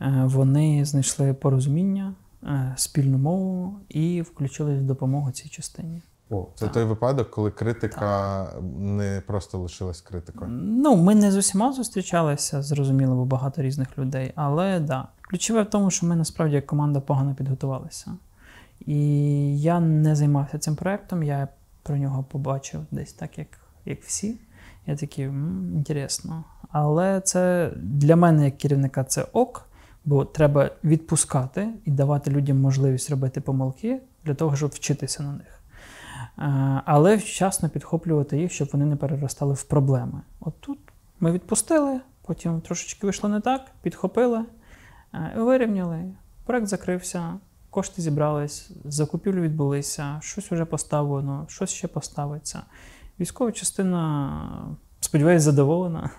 [0.00, 6.02] Е, Вони знайшли порозуміння, е, спільну мову і включились в допомогу цій частині.
[6.30, 6.74] О, це Так.
[6.74, 8.46] той випадок, коли критика
[8.78, 10.50] не просто лишилась критикою.
[10.50, 15.08] Ну, ми не з усіма зустрічалися, зрозуміло, бо багато різних людей, але да.
[15.28, 18.12] Ключове в тому, що ми насправді як команда погано підготувалися.
[18.86, 21.48] І я не займався цим проектом, я
[21.82, 23.48] про нього побачив десь так, як,
[23.84, 24.34] як всі.
[24.86, 26.44] Я такий, «М, інтересно.
[26.70, 29.68] Але це для мене, як керівника, це ок,
[30.04, 35.62] бо треба відпускати і давати людям можливість робити помилки для того, щоб вчитися на них.
[36.38, 40.20] Е, але вчасно підхоплювати їх, щоб вони не переростали в проблеми.
[40.40, 40.78] От тут
[41.20, 44.44] ми відпустили, потім трошечки вийшло не так, підхопили,
[45.36, 46.04] вирівняли,
[46.44, 47.34] проект закрився,
[47.70, 52.62] кошти зібрались, закупівлі відбулися, щось вже поставлено, щось ще поставиться.
[53.20, 56.10] Військова частина, сподіваюсь, задоволена.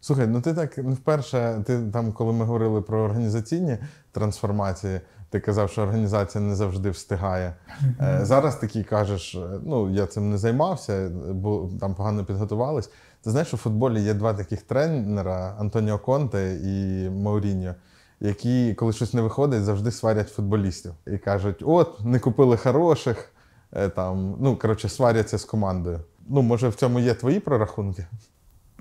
[0.00, 3.78] Слухай, ну ти так не вперше, ти там, коли ми говорили про організаційні
[4.12, 5.00] трансформації,
[5.30, 7.54] ти казав, що організація не завжди встигає.
[8.00, 12.90] Е, Зараз такий кажеш, е, ну я цим не займався, бо там погано підготувались.
[13.22, 17.74] Ти знаєш, у футболі є два таких тренера Антоніо Конте і Мауріньо,
[18.20, 23.32] які, коли щось не виходить, завжди сварять футболістів і кажуть: от, не купили хороших,
[23.72, 26.00] е, там, ну коротше, сваряться з командою.
[26.28, 28.06] Ну, може, в цьому є твої прорахунки?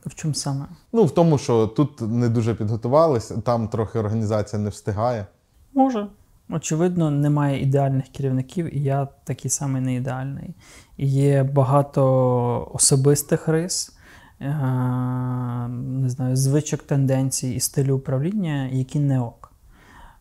[0.05, 0.65] В чому саме?
[0.93, 5.25] Ну, в тому, що тут не дуже підготувались, там трохи організація не встигає.
[5.73, 6.07] Може.
[6.49, 10.55] Очевидно, немає ідеальних керівників, і я такий самий не ідеальний.
[10.97, 13.97] Є багато особистих рис,
[14.39, 19.51] не знаю, звичок, тенденцій і стилю управління, які не ок.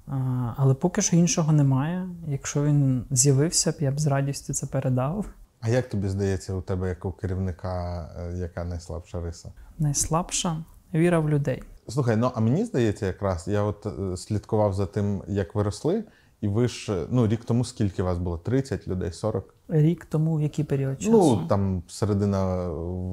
[0.08, 0.12] Е,
[0.56, 2.08] Але поки що іншого немає.
[2.28, 5.26] Якщо він з'явився б, я б з радістю це передав.
[5.60, 9.52] А як тобі здається, у тебе, як у керівника, е, яка найслабша риса?
[9.78, 11.62] Найслабша віра в людей.
[11.88, 16.04] Слухай, ну а мені здається, якраз я от е, слідкував за тим, як ви росли,
[16.40, 18.38] і ви ж е, ну рік тому скільки вас було?
[18.38, 19.54] 30 людей, 40?
[19.68, 21.12] Рік тому, в який період часу?
[21.12, 22.68] Ну там середина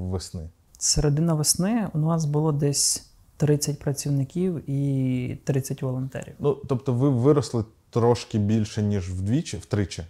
[0.09, 0.49] весни.
[0.79, 3.05] Середина весни у нас було десь
[3.37, 6.33] 30 працівників і 30 волонтерів.
[6.39, 10.03] Ну тобто, ви виросли трошки більше, ніж вдвічі, втричі.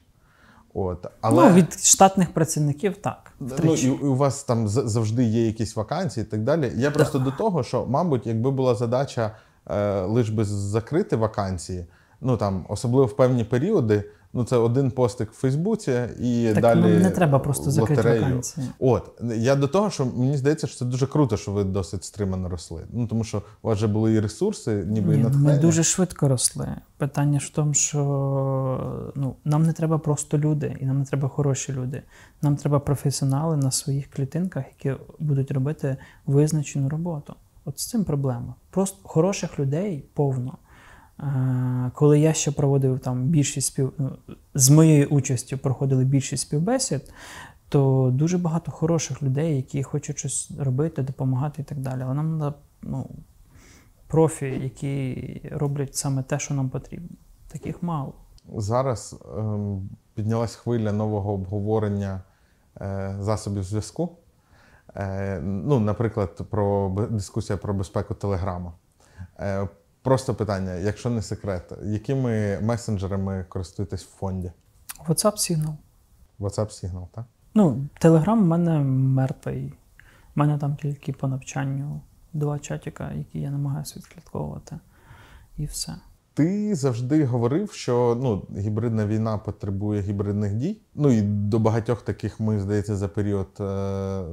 [0.74, 3.32] От, але Ну, від штатних працівників так.
[3.40, 6.72] Ну, і, і у вас там завжди є якісь вакансії і так далі.
[6.76, 9.36] Я просто до того, що, мабуть, якби була задача
[9.68, 11.86] е, лиш би закрити вакансії,
[12.22, 14.04] ну там, особливо в певні періоди,
[14.36, 16.82] ну це один постик в Фейсбуці і так далі.
[16.82, 18.22] нам не треба просто закрити лотерею.
[18.22, 18.68] вакансії.
[18.80, 22.50] От я до того, що мені здається, що це дуже круто, що ви досить стримано
[22.50, 22.82] росли.
[22.94, 25.54] Ну тому що у вас вже були і ресурси, ніби і натхнення.
[25.54, 26.68] ми дуже швидко росли.
[26.98, 28.02] Питання ж в тому, що
[29.16, 32.02] ну, нам не треба просто люди, і нам не треба хороші люди.
[32.42, 37.34] Нам треба професіонали на своїх клітинках, які будуть робити визначену роботу.
[37.66, 38.56] От з цим проблема.
[38.70, 40.58] Просто хороших людей повно.
[41.94, 43.94] Коли я ще проводив там більшість спів...
[43.98, 44.12] ну,
[44.54, 47.14] з моєю участю проходили більшість співбесід,
[47.70, 52.02] то дуже багато хороших людей, які хочуть щось робити, допомагати і так далі.
[52.02, 53.10] Але нам треба ну,
[54.08, 57.10] профі, які роблять саме те, що нам потрібно.
[57.48, 58.14] Таких мало.
[58.58, 62.22] Зараз ем, піднялась хвиля нового обговорення
[62.82, 64.18] е, засобів зв'язку.
[64.96, 68.74] Е, ну, наприклад, про дискусія про безпеку Телеграма.
[69.40, 69.68] Е,
[70.06, 74.52] просто питання, якщо не секрет, якими месенджерами користуєтесь в фонді?
[75.08, 75.76] WhatsApp Signal.
[76.40, 77.26] WhatsApp Signal, так?
[77.54, 79.74] Ну, Telegram в мене мертвий.
[80.36, 82.02] У мене там тільки по навчанню
[82.34, 84.80] два чатіка, які я намагаюся відслідковувати.
[85.58, 85.96] І все.
[86.36, 90.78] Ти завжди говорив, що ну, гібридна війна потребує гібридних дій.
[90.96, 93.64] Ну і до багатьох таких ми, здається, за період, е,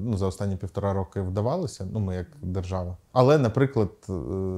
[0.01, 2.97] ну, за останні півтора роки вдавалося, ну, ми як держава.
[3.13, 3.91] Але, наприклад,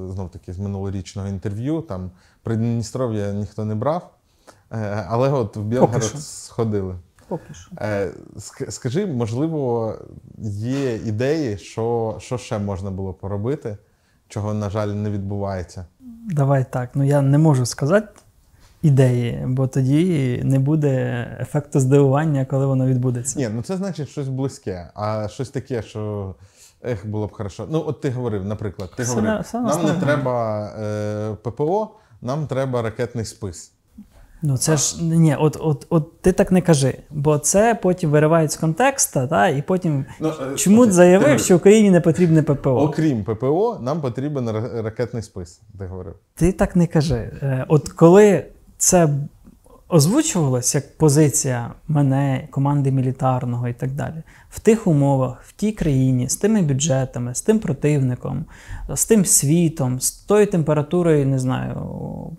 [0.09, 2.11] знов таки з минулорічного інтерв'ю, там
[2.43, 4.13] Придністров'я ніхто не брав,
[4.71, 6.95] е, але от в Білгород сходили.
[7.27, 7.71] Поки що.
[7.81, 8.11] Е,
[8.69, 9.93] Скажи, можливо,
[10.37, 13.77] є ідеї, що, що ще можна було поробити,
[14.27, 15.85] чого, на жаль, не відбувається.
[16.25, 16.89] Давай так.
[16.93, 18.21] Ну я не можу сказати
[18.81, 23.39] ідеї, бо тоді не буде ефекту здивування, коли воно відбудеться.
[23.39, 26.35] Ні, ну це значить щось близьке, а щось таке, що
[26.83, 27.67] ех, було б хорошо.
[27.69, 31.89] Ну, от ти говорив, наприклад, ти Все говорив, нам не треба е, ППО,
[32.21, 33.71] нам треба ракетний спис.
[34.47, 38.51] Ну це ж ні, от, от, от ти так не кажи, бо це потім виривають
[38.51, 41.39] з контекста, та, і потім Ну, е, чому ти заявив, ти...
[41.39, 42.69] що Україні не потрібне ППО.
[42.69, 44.49] Окрім ППО, нам потрібен
[44.83, 45.61] ракетний спис.
[45.79, 46.13] Ти говорив.
[46.35, 47.15] Ти так не кажи.
[47.15, 48.45] Е, От коли
[48.77, 49.09] це
[49.95, 56.29] озвучувалось як позиція мене, команди мілітарного і так далі, в тих умовах, в тій країні,
[56.29, 58.45] з тими бюджетами, з тим противником,
[58.93, 61.75] з тим світом, з тою температурою, не знаю,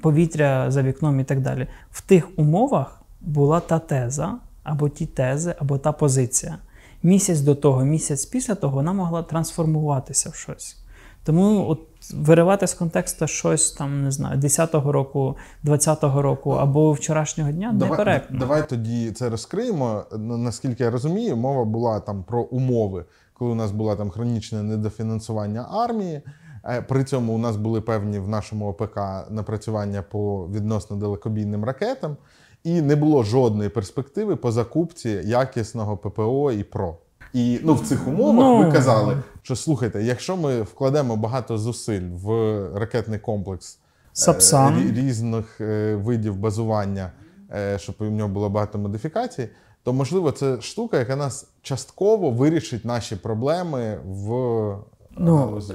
[0.02, 5.54] повітря за вікном і так далі, в тих умовах була та теза, або ті тези,
[5.58, 6.58] або та позиція.
[7.02, 10.76] Місяць до того, місяць після того вона могла трансформуватися в щось.
[11.24, 11.80] Тому от
[12.14, 18.38] виривати з контексту щось там, не знаю, 10-го року, 20-го року або вчорашнього дня некоректно.
[18.38, 20.04] давай тоді це розкриємо.
[20.18, 25.66] Наскільки я розумію, мова була там про умови, коли у нас було там хронічне недофінансування
[25.72, 26.22] армії.
[26.64, 28.96] Е, При цьому у нас були певні в нашому ОПК
[29.30, 32.16] напрацювання по відносно далекобійним ракетам,
[32.64, 36.96] і не було жодної перспективи по закупці якісного ППО і ПРО.
[37.32, 38.72] І ну, в цих умовах ви Ну.
[38.72, 39.16] казали,
[39.46, 42.28] що слухайте, якщо ми вкладемо багато зусиль в
[42.78, 43.78] ракетний комплекс е,
[44.12, 44.92] Сапсан.
[44.96, 47.12] різних е, видів базування,
[47.54, 49.48] е, щоб у нього було багато модифікацій,
[49.82, 54.30] то можливо це штука, яка нас частково вирішить наші проблеми в
[55.16, 55.74] Ну, галузі.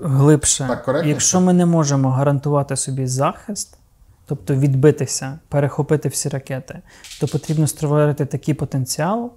[0.00, 1.08] Глибше, Так, коректно?
[1.10, 3.78] якщо ми не можемо гарантувати собі захист,
[4.26, 6.78] тобто відбитися, перехопити всі ракети,
[7.20, 9.32] то потрібно створити такий потенціал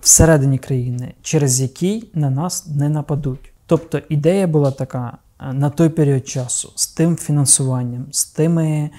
[0.00, 3.52] всередині країни, через який на нас не нападуть.
[3.66, 8.90] Тобто ідея була така е, на той період часу з тим фінансуванням, з тими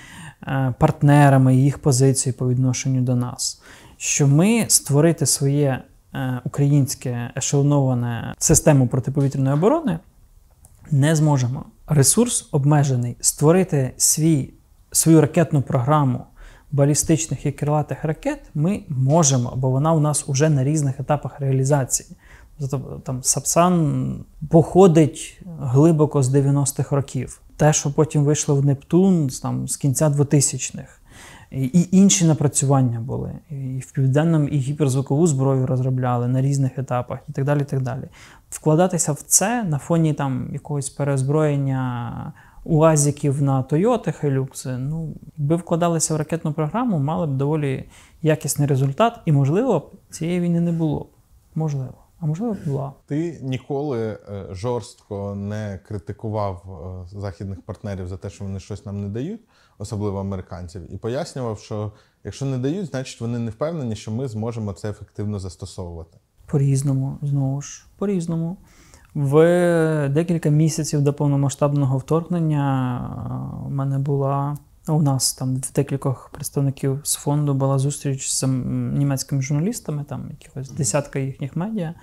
[0.48, 3.62] е, партнерами їх позиції по відношенню до нас,
[3.98, 10.00] що ми створити своє е, українське ешелоноване систему протиповітряної оборони
[10.92, 11.66] не зможемо.
[11.88, 13.18] Ресурс обмежений.
[13.22, 14.54] Створити свій,
[14.92, 16.26] свою ракетну програму
[16.72, 22.10] балістичних і крилатих ракет ми можемо, бо вона у нас вже на різних етапах реалізації.
[22.60, 27.42] Тобто Там Сапсан походить глибоко з 90-х років.
[27.58, 31.00] Те, що потім вийшло в Нептун там, з кінця 2000-х.
[31.52, 33.32] І, і інші напрацювання були.
[33.50, 37.62] І в південному і гіперзвукову зброю розробляли на різних етапах, і так далі.
[37.62, 38.04] І так далі.
[38.50, 46.13] Вкладатися в це на фоні там якогось переозброєння УАЗіків на Тойоти, Хайлюкси, ну, якби вкладалися
[46.13, 47.89] в ракетну програму, мали б доволі
[48.22, 51.10] якісний результат, і, можливо, б цієї війни не було.
[51.56, 51.93] Можливо.
[52.19, 52.93] А можливо, була.
[53.06, 56.63] Ти ніколи е, жорстко не критикував
[57.13, 59.41] е, західних партнерів за те, що вони щось нам не дають,
[59.78, 61.91] особливо американців, і пояснював, що
[62.24, 66.17] якщо не дають, значить вони не впевнені, що ми зможемо це ефективно застосовувати.
[66.45, 68.58] По-різному, знову ж, по-різному.
[69.15, 72.98] В декілька місяців до повномасштабного вторгнення
[73.63, 74.58] е, у мене була.
[74.88, 78.48] У нас там в декількох представників з фонду була зустріч з
[78.98, 81.93] німецькими журналістами, там якихось десятка їхніх медіа.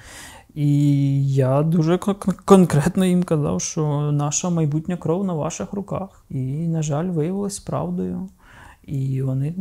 [0.55, 1.99] І я дуже
[2.45, 6.25] конкретно їм казав, що наша майбутня кров на ваших руках.
[6.31, 8.29] І, на жаль, виявилось правдою.
[8.83, 9.55] І вони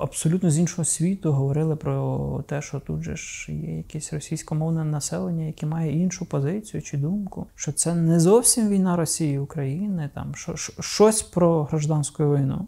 [0.00, 5.44] абсолютно з іншого світу говорили про те, що тут же ж є якесь російськомовне населення,
[5.44, 10.54] яке має іншу позицію чи думку, що це не зовсім війна Росії України, там що-
[10.80, 12.66] щось про гражданську війну.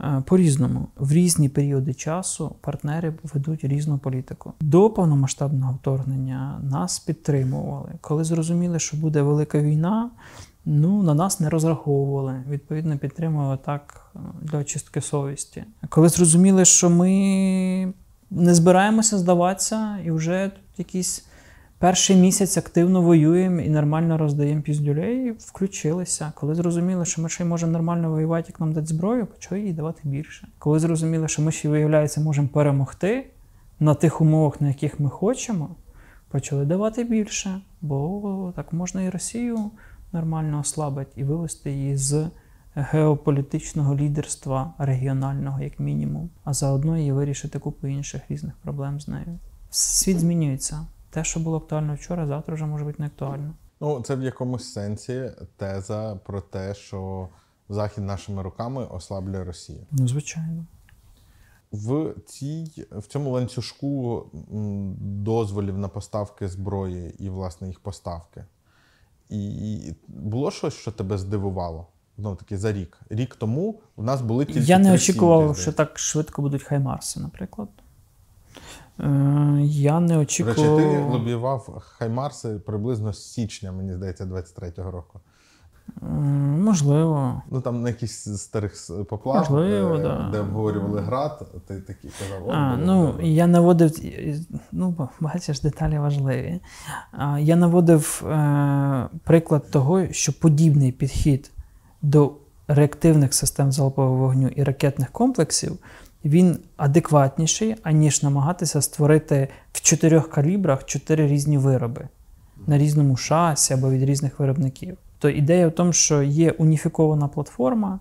[0.00, 4.52] Е, По-різному, в різні періоди часу партнери ведуть різну політику.
[4.60, 7.92] До повномасштабного вторгнення нас підтримували.
[8.00, 10.10] Коли зрозуміли, що буде велика війна,
[10.64, 12.44] Ну, на нас не розраховували.
[12.48, 15.64] Відповідно, підтримували так е, для очистки совісті.
[15.88, 17.92] Коли зрозуміли, що ми
[18.30, 21.26] не збираємося здаватися, і вже тут якийсь
[21.78, 26.32] перший місяць активно воюємо і нормально роздаємо піздюлей, включилися.
[26.34, 29.72] Коли зрозуміли, що ми ще й можемо нормально воювати, як нам дати зброю, почали їй
[29.72, 30.48] давати більше.
[30.58, 33.26] Коли зрозуміли, що ми ще, виявляється, можемо перемогти
[33.80, 35.68] на тих умовах, на яких ми хочемо,
[36.28, 39.70] почали давати більше, бо так можна і Росію
[40.12, 42.30] нормально ослабити і вивести її з
[42.74, 49.38] геополітичного лідерства регіонального, як мінімум, а заодно і вирішити купу інших різних проблем з нею.
[49.70, 50.86] Світ змінюється.
[51.10, 53.54] Те, що було актуально вчора, завтра вже може бути не актуально.
[53.80, 57.28] Ну, це в якомусь сенсі теза про те, що
[57.68, 59.86] Захід нашими руками ослаблює Росію.
[59.90, 60.66] Ну, звичайно.
[61.72, 64.26] В цій в цьому ланцюжку
[65.00, 68.44] дозволів на поставки зброї і власне їх поставки.
[69.32, 71.86] І було щось, що тебе здивувало?
[72.18, 72.98] Ну, таки за рік.
[73.10, 77.20] Рік тому у нас були тільки Я не очікував, сім'ї, що так швидко будуть хаймарси,
[77.20, 77.68] наприклад.
[79.00, 80.78] Е, я не очікував.
[80.78, 85.20] речі, ти лобіював Хаймарси приблизно з січня, мені здається, 23-го року.
[86.02, 87.42] М, Можливо.
[87.50, 88.92] Ну там на якісь старих с-
[89.50, 90.28] Можливо, е, да.
[90.32, 93.28] де обговорювали град, ти такий казав, А, ну, добре.
[93.28, 93.98] я наводив,
[94.72, 96.60] ну, бачиш, деталі важливі.
[97.12, 101.50] А, Я наводив е, приклад того, що подібний підхід
[102.02, 102.32] до
[102.68, 105.78] реактивних систем залпового вогню і ракетних комплексів
[106.24, 112.08] він адекватніший, аніж намагатися створити в чотирьох калібрах чотири різні вироби
[112.66, 114.96] на різному шасі або від різних виробників.
[115.22, 117.98] То ідея в тому, що є уніфікована платформа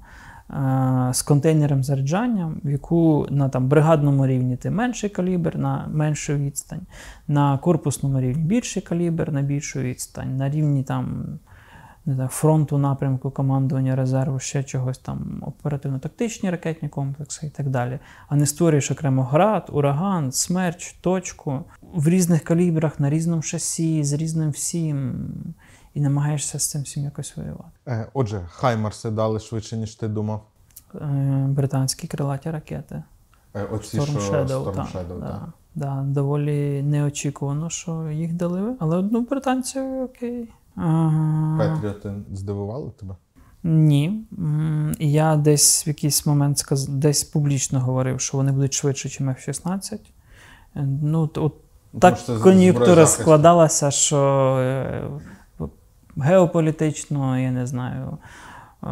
[0.49, 6.35] е, з контейнером заряджанням, в яку на там, бригадному рівні ти менший калібр на меншу
[6.35, 6.81] відстань,
[7.27, 11.25] на корпусному рівні більший калібр на більшу відстань, на рівні там,
[12.05, 17.99] не знаю, фронту напрямку командування резерву, ще чогось там оперативно-тактичні ракетні комплекси і так далі.
[18.27, 21.63] А не створюєш окремо град, ураган, смерч, точку
[21.93, 25.13] в різних калібрах, на різному шасі, з різним всім.
[25.93, 27.71] І намагаєшся з цим всім якось воювати.
[27.87, 30.43] Е, Отже, Хаймарси дали швидше, ніж ти думав.
[30.95, 33.03] Е, Британські крилаті ракети.
[33.53, 35.49] Е, Оці, Storm що Shadow, Storm Shadow, да, так.
[35.75, 40.49] да, доволі неочікувано, що їх дали, але одну британцю окей.
[40.75, 41.57] Ага.
[41.57, 43.15] Петріоти здивували тебе?
[43.63, 44.23] Ні.
[44.99, 46.87] Я десь в якийсь момент сказ...
[46.87, 49.93] десь публічно говорив, що вони будуть швидше, ніж F-16.
[49.93, 49.99] Е,
[51.01, 51.53] Ну, от
[51.93, 55.19] Ну, так кон'юнктура складалася, що
[56.17, 58.17] геополітично, я не знаю.
[58.83, 58.87] е,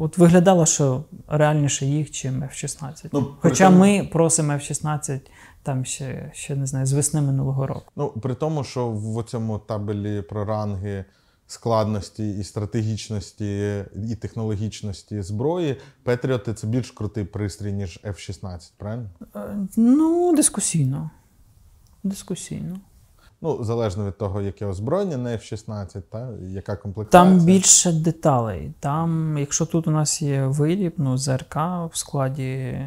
[0.00, 3.08] От виглядало, що реальніше їх, чим F-16.
[3.12, 5.20] Ну, Хоча тому- ми просимо F-16
[5.62, 7.92] там ще, ще не знаю, з весни минулого року.
[7.96, 11.04] Ну, при тому, що в цьому табелі про ранги
[11.46, 19.08] складності і стратегічності, і технологічності зброї, Петріоти це більш крутий пристрій, ніж F-16, правильно?
[19.36, 21.10] Е, Ну, дискусійно.
[22.02, 22.76] Дискусійно.
[23.42, 27.36] Ну, залежно від того, яке озброєння на F-16, та, яка комплектація.
[27.36, 28.72] Там більше деталей.
[28.80, 32.78] Там, якщо тут у нас є виріб, ну, ЗРК в складі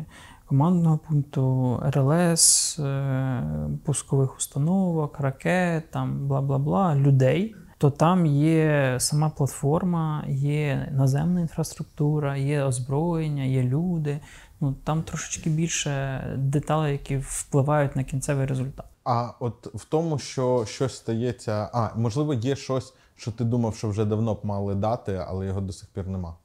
[0.46, 3.44] командного пункту, РЛС, е,
[3.86, 11.42] пускових установок, ракет, там бла бла бла, людей, то там є сама платформа, є наземна
[11.42, 14.20] інфраструктура, є озброєння, є люди.
[14.64, 18.86] Ну, там трошечки більше деталей, які впливають на кінцевий результат.
[19.04, 21.70] А от в тому, що щось стається.
[21.74, 25.62] А, можливо, є щось, що ти думав, що вже давно б мали дати, але його
[25.62, 26.36] до сих пір нема.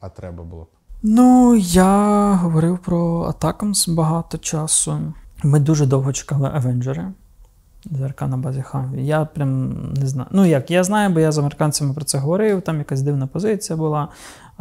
[0.00, 0.68] А треба було б.
[1.02, 5.12] Ну, я говорив про Атакамс багато часу.
[5.42, 7.12] Ми дуже довго чекали Авенджери.
[7.84, 9.06] ЗРК на базі Хамві.
[9.06, 10.28] Я прям не знаю.
[10.32, 13.76] Ну як, я знаю, бо я з американцями про це говорив, там якась дивна позиція
[13.76, 14.08] була.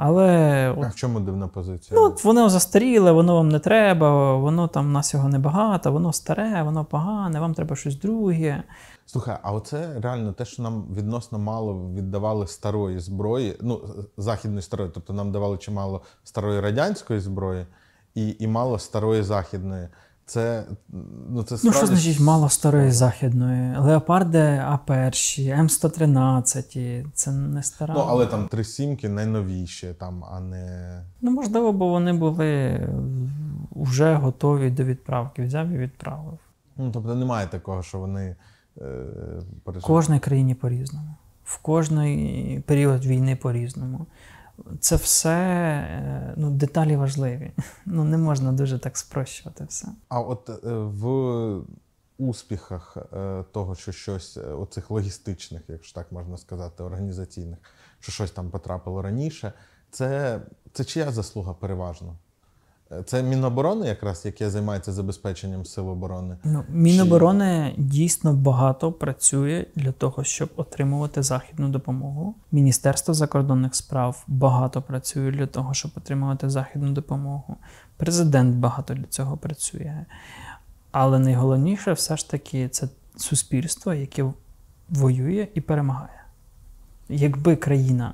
[0.02, 2.00] Але от, А в чому дивна позиція?
[2.00, 6.64] ну, воно застаріле, воно вам не треба, воно там у нас його небагато, воно старе,
[6.64, 8.64] воно погане, вам треба щось друге.
[9.06, 13.82] Слухай, а оце реально те, що нам відносно мало віддавали старої зброї, ну,
[14.18, 17.66] західної старої, тобто нам давали чимало старої радянської зброї
[18.16, 19.88] і, і мало старої західної.
[20.30, 20.64] Це,
[21.30, 23.78] ну, це Ну, що справді значить мало старої західної?
[23.78, 27.94] Леопарди А1, М113, це не стара.
[27.98, 31.02] Ну, але там три сімки найновіші, там, а не.
[31.22, 32.80] Ну, можливо, бо вони були
[33.72, 35.44] вже готові до відправки.
[35.44, 36.38] Взяв і відправив.
[36.78, 38.36] Ну, тобто немає такого, що вони.
[38.82, 38.86] Е,
[39.66, 41.16] В кожній країні по-різному.
[41.44, 44.06] В кожний період війни по-різному.
[44.80, 47.52] Це все е, ну, деталі важливі.
[47.86, 49.88] Ну, не можна дуже так спрощувати все.
[50.10, 51.62] А от е, в
[52.18, 57.60] успіхах е, того, що щось оцих логістичних, якщо так можна сказати, організаційних,
[58.00, 59.54] що щось там потрапило раніше,
[59.92, 60.42] це,
[60.74, 62.16] це чия заслуга переважно?
[63.06, 66.38] Це Міноборони, якраз яке займається забезпеченням сил оборони.
[66.44, 72.36] Ну, Міноборони дійсно багато працює для того, щоб отримувати західну допомогу.
[72.52, 77.58] Міністерство закордонних справ багато працює для того, щоб отримувати західну допомогу.
[77.98, 80.06] Президент багато для цього працює.
[80.92, 84.34] Але найголовніше все ж таки це суспільство, яке
[84.90, 86.24] воює і перемагає.
[87.10, 88.14] Якби країна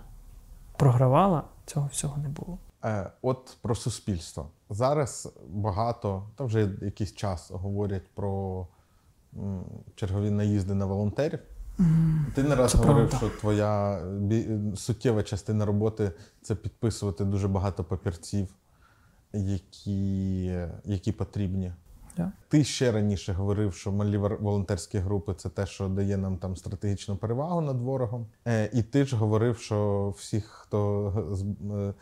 [0.78, 2.58] програвала, цього всього не було.
[2.86, 4.50] Е, От про суспільство.
[4.70, 8.68] Зараз багато, та вже якийсь час говорять про
[9.96, 11.40] чергові наїзди на волонтерів.
[12.36, 13.28] Ти не раз це говорив, правда.
[13.28, 14.02] що твоя
[14.76, 16.12] суттєва частина роботи
[16.42, 18.48] це підписувати дуже багато папірців,
[19.34, 20.44] які,
[20.86, 21.74] які потрібні.
[22.18, 22.32] Да.
[22.48, 27.16] Ти ще раніше говорив, що малі волонтерські групи це те, що дає нам там стратегічну
[27.16, 28.28] перевагу над ворогом.
[28.48, 31.10] Е, і ти ж говорив, що всіх, хто
[31.76, 31.94] е,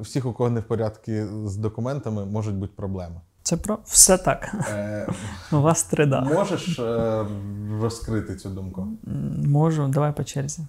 [0.00, 1.12] всіх, у кого не в порядку
[1.44, 3.20] з документами, можуть бути проблеми.
[3.42, 4.54] Це про все так.
[4.70, 5.08] Е,
[5.52, 6.20] У вас три да.
[6.20, 7.24] можеш е,
[7.80, 8.88] розкрити цю думку?
[9.46, 10.62] Можу, давай по черзі.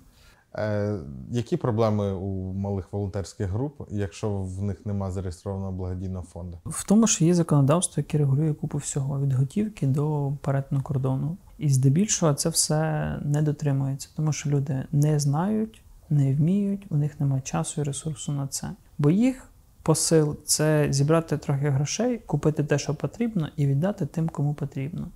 [0.57, 0.97] Е,
[1.31, 6.57] які проблеми у малих волонтерських груп, якщо в них нема зареєстрованого благодійного фонду?
[6.65, 11.37] В тому, що є законодавство, яке регулює купу всього від готівки до перетину кордону.
[11.57, 17.19] І здебільшого це все не дотримується, тому що люди не знають, не вміють, у них
[17.19, 18.71] немає часу і ресурсу на це.
[18.97, 19.49] Бо їх
[19.83, 25.07] посил це зібрати трохи грошей, купити те, що потрібно, і віддати тим, кому потрібно.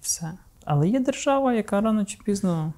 [0.00, 0.32] Все.
[0.64, 2.72] Але є держава, яка рано чи пізно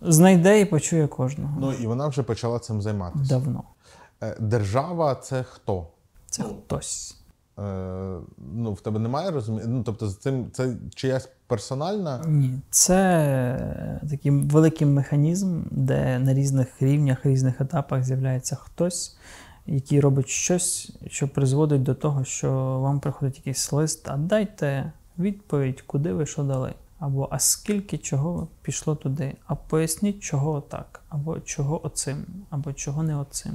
[0.00, 1.56] знайде і почує кожного.
[1.60, 3.28] Ну і вона вже почала цим займатися.
[3.28, 3.64] Давно.
[4.22, 5.86] Е, держава це хто?
[6.26, 7.16] Це хтось.
[7.58, 7.62] Е,
[8.54, 9.66] ну, в тебе немає розуміння?
[9.68, 12.24] Ну, тобто, цим це чиясь персональна.
[12.26, 19.16] Ні, це такий великий механізм, де на різних рівнях, різних етапах з'являється хтось,
[19.68, 22.50] який робить щось, що призводить до того, що
[22.80, 26.74] вам приходить якийсь лист, а дайте відповідь, куди ви що дали.
[26.98, 33.02] Або а скільки чого пішло туди, а поясніть, чого так, або чого оцим, або чого
[33.02, 33.54] не оцим,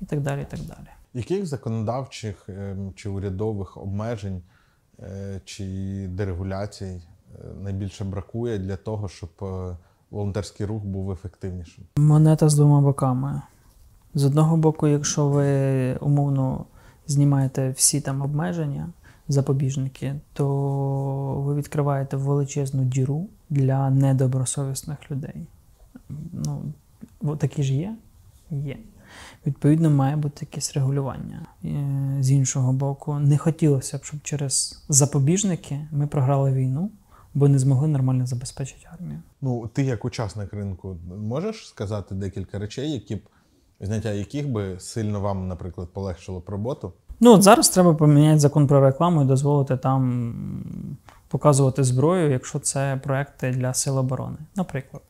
[0.00, 0.42] і так далі.
[0.42, 0.88] і так далі.
[1.14, 4.42] Яких законодавчих ем, чи урядових обмежень
[5.00, 5.64] е, чи
[6.10, 9.76] дерегуляцій е, найбільше бракує для того, щоб е,
[10.10, 11.84] волонтерський рух був ефективнішим?
[11.96, 13.42] Монета з двома боками.
[14.14, 16.64] З одного боку, якщо ви умовно
[17.06, 18.88] знімаєте всі там обмеження,
[19.28, 20.46] запобіжники, то
[21.46, 25.46] ви відкриваєте величезну діру для недобросовісних людей.
[26.32, 27.96] Ну, такі ж є?
[28.50, 28.76] Є.
[29.46, 31.46] Відповідно, має бути якесь регулювання.
[31.64, 36.90] Е, З іншого боку, не хотілося б, щоб через запобіжники ми програли війну,
[37.34, 39.18] бо не змогли нормально забезпечити армію.
[39.42, 43.20] Ну, ти як учасник ринку можеш сказати декілька речей, які б
[43.82, 46.92] зняття яких би сильно вам, наприклад, полегшило б роботу?
[47.20, 50.34] Ну, от зараз треба поміняти закон про рекламу і дозволити там
[51.28, 54.36] показувати зброю, якщо це проекти для сил оборони.
[54.56, 55.02] Наприклад,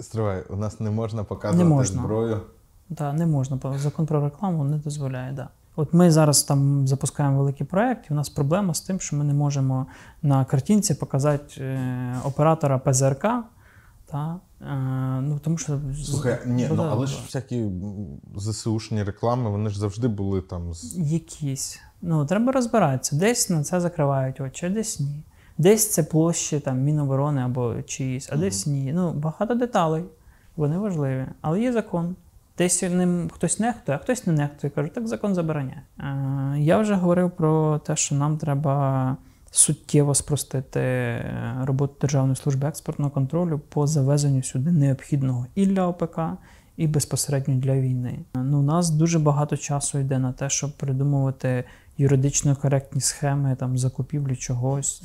[0.00, 2.02] Стривай, у нас не можна показувати Не можна.
[2.02, 2.40] зброю.
[2.88, 5.32] да, не можна, закон про рекламу не дозволяє.
[5.32, 5.48] Да.
[5.76, 9.24] От ми зараз там запускаємо великий проект, і у нас проблема з тим, що ми
[9.24, 9.86] не можемо
[10.22, 13.26] на картинці показати е, оператора ПЗРК.
[14.10, 14.66] Та, е,
[15.20, 17.70] ну, тому що Слухай, ні, ну але ж всякі
[18.36, 21.80] ЗСУшні реклами, вони ж завжди були там з Якісь.
[22.02, 23.16] Ну, треба розбиратися.
[23.16, 25.22] Десь на це закривають очі, а десь ні.
[25.58, 28.92] Десь це площі там, Міноборони або чиїсь, а десь ні.
[28.92, 30.04] Ну, багато деталей.
[30.56, 31.26] Вони важливі.
[31.40, 32.16] Але є закон.
[32.58, 34.70] Десь ним хтось нехтує, а хтось не нехтує.
[34.70, 35.82] Каже, так закон забороняє.
[35.98, 36.04] Е,
[36.58, 39.16] я вже говорив про те, що нам треба
[39.50, 46.20] суттєво спростити е, роботу Державної служби експортного контролю по завезенню сюди необхідного і для ОПК,
[46.76, 48.18] і безпосередньо для війни.
[48.34, 51.64] Ну, у нас дуже багато часу йде на те, щоб придумувати
[51.98, 55.02] юридично коректні схеми там закупівлі чогось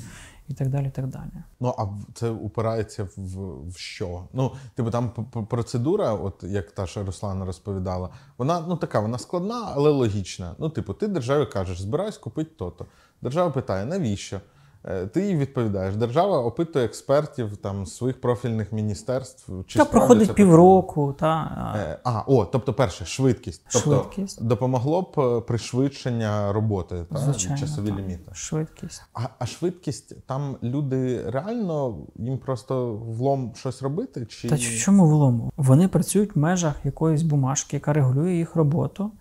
[0.48, 0.88] і так далі.
[0.88, 1.32] І так далі.
[1.60, 4.24] Ну, а це упирається в, в що?
[4.34, 5.10] Ну, типу, там
[5.50, 10.56] процедура, от як та що Руслана розповідала, вона ну така, вона складна, але логічна.
[10.60, 12.86] Ну, типу, ти державі кажеш, збираюсь купити то-то.
[13.24, 14.40] Держава питає, навіщо?
[14.86, 15.96] Е, Ти їй відповідаєш.
[15.96, 19.52] Держава опитує експертів там своїх профільних міністерств.
[19.68, 23.66] Чи Та проходить півроку, та Е, А, о, тобто, перше, швидкість.
[23.72, 24.08] Тобто
[24.42, 28.00] допомогло б е, пришвидшення роботи, та, звичайно часові так.
[28.00, 28.32] ліміти.
[28.34, 29.04] швидкість.
[29.14, 34.26] А, а швидкість там люди реально їм просто влом щось робити?
[34.26, 35.52] Чи Та чому влому?
[35.58, 39.12] Вони працюють в межах якоїсь бумажки, яка регулює їх роботу.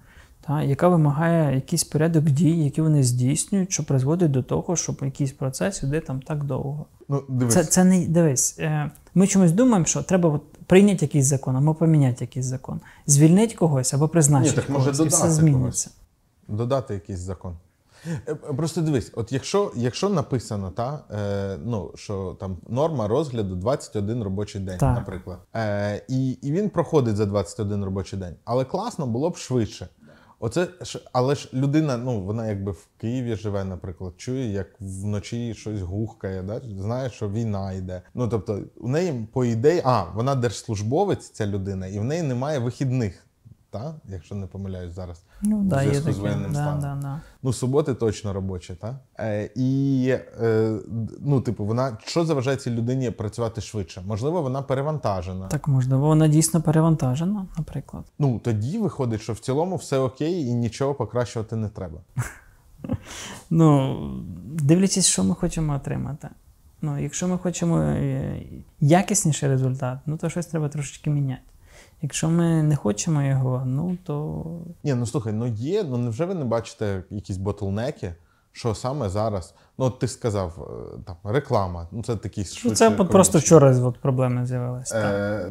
[0.47, 5.33] Та, яка вимагає якийсь порядок дій, які вони здійснюють, що призводить до того, щоб якийсь
[5.33, 6.87] процес іде там так довго.
[7.09, 8.57] Ну, дивись, Це, це не дивись.
[8.59, 13.55] е, Ми чомусь думаємо, що треба от прийняти якийсь закон, або поміняти якийсь закон, звільнити
[13.55, 15.91] когось або призначити Ні, так може когось, і все додати зміниться.
[16.49, 17.57] додати якийсь закон.
[18.07, 23.57] Е, е, Просто дивись, от якщо, якщо написано, та, е, ну, що там норма розгляду
[23.57, 24.97] 21 робочий день, Так.
[24.97, 29.89] наприклад, е, і, і він проходить за 21 робочий день, але класно було б швидше.
[30.45, 35.55] Оце ж, але ж людина, ну вона якби в Києві живе, наприклад, чує, як вночі
[35.55, 36.61] щось гухкає, да?
[36.79, 38.03] знає, що війна йде.
[38.15, 42.59] Ну тобто, у неї по ідеї, а вона держслужбовець, ця людина, і в неї немає
[42.59, 43.27] вихідних,
[43.73, 43.95] та?
[44.09, 45.23] якщо не помиляюсь зараз.
[45.43, 46.81] Ну, в да, є з воєнним Да, станом.
[46.81, 47.21] да, да.
[47.43, 48.95] Ну, суботи точно робочі, так?
[49.21, 50.09] Е, і
[50.43, 50.79] е,
[51.21, 54.03] ну, типу, вона що заважає цій людині працювати швидше?
[54.07, 55.49] Можливо, вона перевантажена.
[55.49, 58.05] Так можливо, вона дійсно перевантажена, наприклад.
[58.19, 61.99] Ну тоді виходить, що в цілому все окей і нічого покращувати не треба.
[63.51, 63.97] Ну,
[64.45, 66.29] дивлячись, що ми хочемо отримати.
[66.83, 68.43] Ну, якщо ми хочемо е,
[68.81, 71.43] якісніший результат, ну то щось треба трошечки міняти.
[72.03, 74.45] Якщо ми не хочемо його, ну то
[74.85, 78.15] Ні, ну слухай, ну є, ну невже ви не бачите якісь ботлнеки,
[78.53, 79.55] що саме зараз?
[79.79, 81.87] Ну, от ти сказав, е, там реклама.
[81.93, 84.97] Ну це такий ну, це от просто вчора от проблеми з'явилися.
[84.99, 85.51] Е,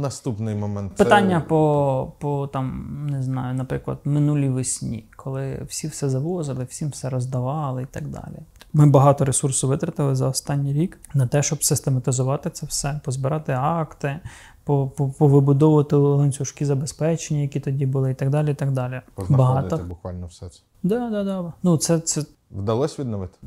[0.00, 0.92] наступний момент.
[0.96, 6.88] це- Питання по, по там, не знаю, наприклад, минулій весні, коли всі все завозили, всім
[6.88, 8.38] все роздавали і так далі.
[8.72, 14.20] Ми багато ресурсу витратили за останній рік на те, щоб систематизувати це все, позбирати акти,
[14.64, 18.50] по- по- повибудовувати ланцюжки забезпечення, які тоді були, і так далі.
[18.50, 19.00] І так далі.
[19.14, 19.88] Познаходити Багато.
[19.88, 20.60] буквально все це.
[20.82, 21.52] Да, да, да.
[21.62, 23.38] Ну, це, це, Вдалося відновити?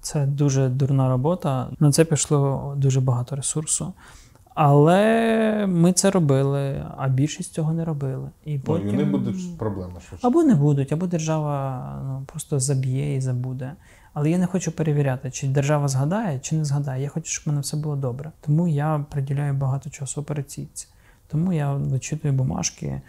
[0.00, 1.68] це дуже дурна робота.
[1.80, 3.92] На це пішло дуже багато ресурсу.
[4.54, 8.30] Але ми це робили, а більшість цього не робили.
[8.44, 8.88] І Ну, і потім...
[8.88, 10.26] в них будуть проблеми швидше.
[10.26, 13.72] Або не будуть, або держава ну, просто заб'є і забуде.
[14.18, 17.02] Але я не хочу перевіряти, чи держава згадає, чи не згадає.
[17.02, 18.32] Я хочу, щоб в мене все було добре.
[18.40, 20.86] Тому я приділяю багато часу операційці.
[21.28, 23.00] Тому я вичитую бумажки,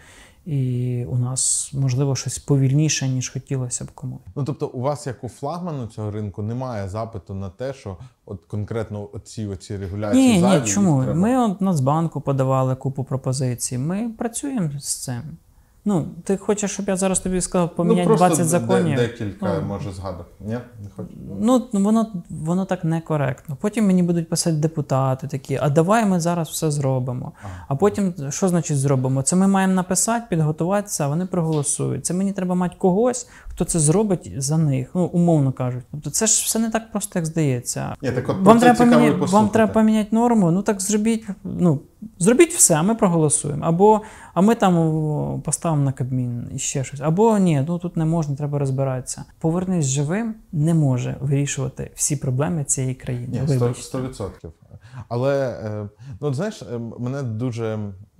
[0.46, 4.20] і у нас можливо щось повільніше, ніж хотілося б комусь.
[4.36, 7.96] Ну тобто, у вас, як у флагману цього ринку, немає запиту на те, що
[8.26, 11.04] от конкретно оці оці регуляції Ні, ні, чому?
[11.04, 13.78] треба- Ми от Нацбанку подавали купу пропозицій.
[13.78, 15.22] Ми працюємо з цим.
[15.84, 18.96] Ну, ти хочеш, щоб я зараз тобі сказав поміняти ну, 20 законів.
[18.96, 19.66] де- декілька Ну.
[19.66, 20.26] може згадок.
[20.40, 21.08] Ні, не хочу.
[21.40, 23.56] Ну, воно, воно так некоректно.
[23.60, 27.32] Потім мені будуть писати депутати такі, а давай ми зараз все зробимо.
[27.68, 29.22] А потім, що значить зробимо?
[29.22, 32.06] Це ми маємо написати, підготуватися, а вони проголосують.
[32.06, 35.84] Це мені треба мати когось, хто це зробить за них, ну, умовно кажуть.
[35.90, 37.94] Тобто це ж все не так просто, як здається.
[38.02, 41.80] Ні, так от вам, треба і вам треба поміняти норму, ну так зробіть, ну,
[42.18, 43.64] зробіть все, а ми проголосуємо.
[43.64, 44.00] Або
[44.34, 47.00] а ми там поставимо на Кабмін і ще щось.
[47.00, 49.24] Або ні, ну тут не можна, треба розбиратися.
[49.38, 53.42] Повернись живим не може вирішувати всі проблеми цієї країни.
[53.48, 53.98] Ні, сто-.
[53.98, 54.50] 100%.
[55.08, 55.88] Але е,
[56.20, 57.78] ну, знаєш, е, мене дуже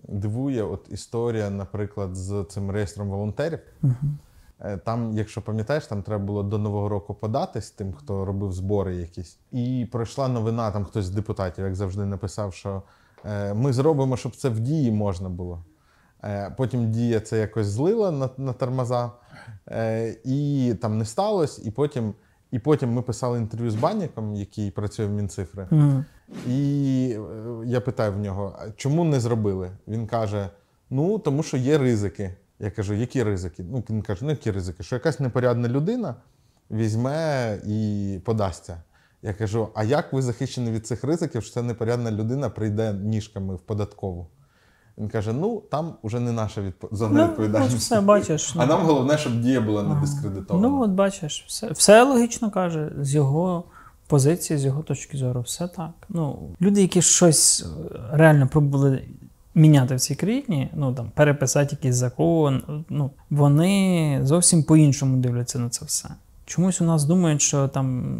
[0.08, 3.58] дивує от історія, наприклад, з цим реєстром волонтерів.
[3.84, 3.94] Е,
[4.84, 9.38] Там, якщо пам'ятаєш, там треба було до Нового року податись тим, хто робив збори якісь.
[9.52, 12.82] І пройшла новина, там хтось з депутатів, як завжди, написав, що
[13.24, 15.64] е, ми зробимо, щоб це в дії можна було.
[16.24, 19.10] Е, Потім дія це якось злила на, на тормоза,
[19.68, 21.62] е, і там не сталося.
[21.64, 22.14] І потім,
[22.50, 25.66] і потім ми писали інтерв'ю з банником, який працює в Мінцифри.
[25.70, 26.04] Мгм.
[26.48, 29.70] І е, я питаю в нього, чому не зробили?
[29.88, 30.50] Він каже:
[30.90, 32.34] ну, тому що є ризики.
[32.60, 33.64] Я кажу, які ризики?
[33.70, 34.82] Ну, він каже, ну які ризики?
[34.82, 36.14] Що якась непорядна людина
[36.70, 38.82] візьме і подасться.
[39.22, 43.54] Я кажу: а як ви захищені від цих ризиків, що ця непорядна людина прийде ніжками
[43.54, 44.26] в податкову?
[44.98, 46.84] Він каже: ну там вже не наша відп...
[46.92, 47.74] зона Ну, відповідальності.
[47.74, 48.54] от все, бачиш.
[48.56, 50.68] А нам головне, щоб дія була не дискредитована.
[50.68, 53.64] Ну, от бачиш, все, все логічно каже, з його
[54.06, 55.90] позиції, з його точки зору, все так.
[56.08, 57.62] Ну, люди, які щось
[57.94, 59.04] е, реально пробували
[59.54, 65.68] міняти в цій країні, ну там переписати якийсь закон, ну вони зовсім по-іншому дивляться на
[65.68, 66.08] це все.
[66.44, 68.18] Чомусь у нас думають, що там.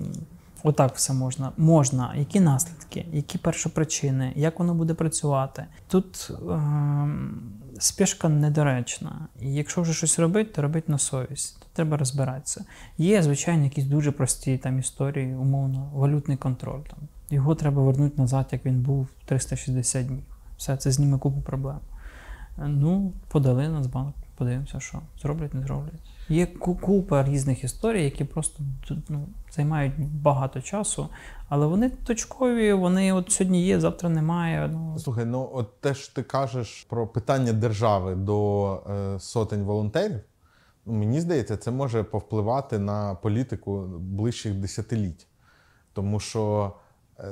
[0.62, 1.53] Отак все можна.
[1.57, 2.14] Можна.
[2.16, 5.66] Які наслідки, які першопричини, як воно буде працювати?
[5.89, 7.43] Тут ем,
[7.78, 9.28] спішка недоречна.
[9.41, 11.59] І якщо вже щось робити, то робити на совість.
[11.61, 12.64] Тут треба розбиратися.
[12.99, 16.81] Є, звичайно, якісь дуже прості там історії, умовно, валютний контроль.
[16.91, 16.99] Там.
[17.31, 20.22] Його треба вернути назад, як він був 360 днів.
[20.61, 21.78] Все це зніме купу проблем.
[22.58, 26.00] Ну, подали Нацбанк, подивимося, що зроблять, не зроблять.
[26.28, 26.46] Є
[26.80, 28.62] купа різних історій, які просто
[29.08, 31.08] ну, займають багато часу,
[31.48, 34.70] але вони точкові, вони от сьогодні є, завтра немає.
[34.72, 40.20] Ну, Слухай, ну от те ж ти кажеш про питання держави до е, сотень волонтерів.
[40.86, 45.26] Ну, Мені здається, це може повпливати на політику ближчих десятиліть.
[45.92, 46.72] Тому що,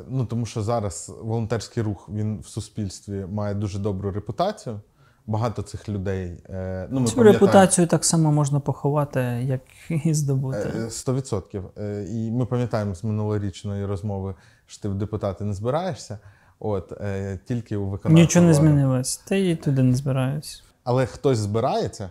[0.09, 4.80] ну, тому що зараз волонтерський рух він в суспільстві має дуже добру репутацію.
[5.26, 6.45] Багато цих людей.
[6.51, 9.61] е, Ну, ми Цю репутацію так само можна поховати, як
[10.05, 10.72] і здобути.
[10.76, 11.62] Е, 100%.
[11.78, 14.34] Е, І ми пам'ятаємо з минулорічної розмови,
[14.66, 16.18] що ти в депутати не збираєшся.
[16.61, 19.16] От, е, тільки у виконавчого Нічого не змінилось.
[19.16, 20.64] Та і туди не збираюсь.
[20.84, 22.11] Але хтось збирається,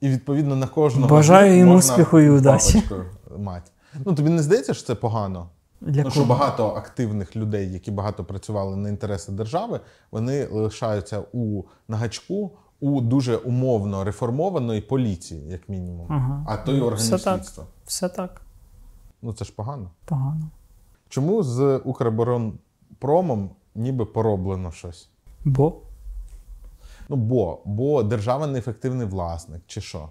[0.00, 1.08] і відповідно на кожного.
[1.08, 2.82] Бажаю їм успіху і удачі.
[3.38, 3.70] мати.
[4.04, 5.48] Ну тобі не здається, що це погано?
[5.86, 9.80] Для ну, що багато активних людей, які багато працювали на інтереси держави,
[10.10, 16.44] вони лишаються у нагачку у дуже умовно реформованої поліції, як мінімум, Ага.
[16.48, 17.66] а то й органів Все так.
[17.86, 18.40] Все так
[19.22, 19.90] Ну це ж погано.
[20.04, 20.50] погано.
[21.08, 25.08] Чому з Укроборонпромом ніби пороблено щось?
[25.44, 25.76] Бо
[27.08, 30.08] Ну бо, бо держава неефективний власник, чи що?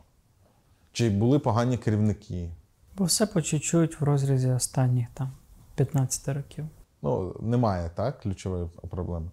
[0.92, 2.50] Чи були погані керівники?
[2.98, 5.32] Бо все по чуть-чуть в розрізі останніх там
[5.76, 6.66] 15 років.
[7.02, 9.26] Ну, немає, так, ключової проблеми.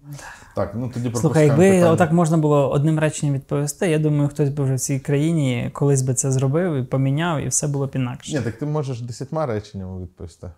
[0.57, 1.91] Так, ну тоді Слухай, якби питання.
[1.91, 6.03] отак можна було одним реченням відповісти, я думаю, хтось би вже в цій країні колись
[6.03, 8.32] би це зробив і поміняв, і все було б інакше.
[8.32, 10.51] Ні, так ти можеш десятьма реченнями відповісти.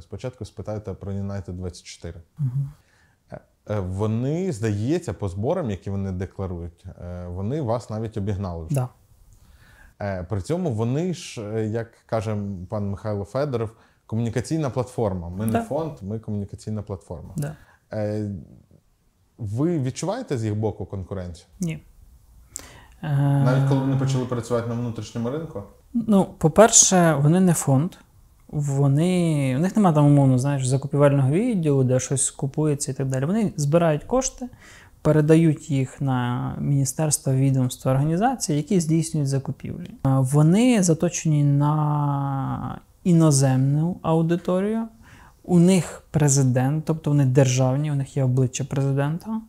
[0.00, 2.20] Спочатку спитайте про United 24.
[3.32, 3.40] Е,
[3.70, 8.66] е, Вони, здається, по зборам, які вони декларують, е, вони вас навіть обігнали.
[8.70, 8.88] Да.
[10.28, 12.36] При цьому вони ж, як каже
[12.68, 13.70] пан Михайло Федоров,
[14.10, 15.28] комунікаційна платформа.
[15.28, 17.30] Ми не фонд, ми комунікаційна платформа.
[17.36, 17.56] Да.
[17.92, 18.30] Е,
[19.38, 21.46] Ви відчуваєте з їх боку конкуренцію?
[21.60, 21.82] Ні.
[23.02, 25.62] Е, Навіть коли вони почали працювати на внутрішньому ринку?
[25.94, 27.92] Ну, по-перше, вони не фонд.
[28.48, 33.24] Вони, у них немає там, умовно, знаєш, закупівельного відділу, де щось купується і так далі.
[33.24, 34.48] Вони збирають кошти,
[35.02, 39.90] передають їх на міністерство, відомства, організації, які здійснюють закупівлі.
[39.90, 44.88] Е, Вони заточені на іноземну аудиторію.
[45.44, 49.40] У них президент, тобто вони державні, у них є обличчя президента,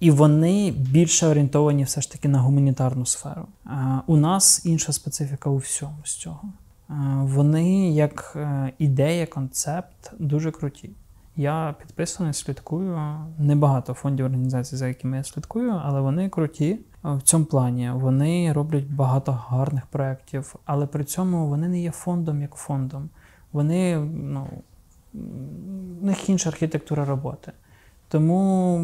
[0.00, 3.46] і вони більше орієнтовані все ж таки на гуманітарну сферу.
[3.66, 3.70] Е,
[4.06, 6.42] У нас інша специфіка у всьому з цього.
[6.90, 10.90] Е, Вони, як е, ідея, концепт, дуже круті.
[11.38, 13.00] Я підписаний, слідкую.
[13.38, 17.90] Небагато фондів організацій, за якими я слідкую, але вони круті в цьому плані.
[17.94, 23.08] Вони роблять багато гарних проєктів, але при цьому вони не є фондом як фондом.
[23.52, 24.46] Вони, ну,
[26.00, 27.52] в них інша архітектура роботи.
[28.08, 28.80] Тому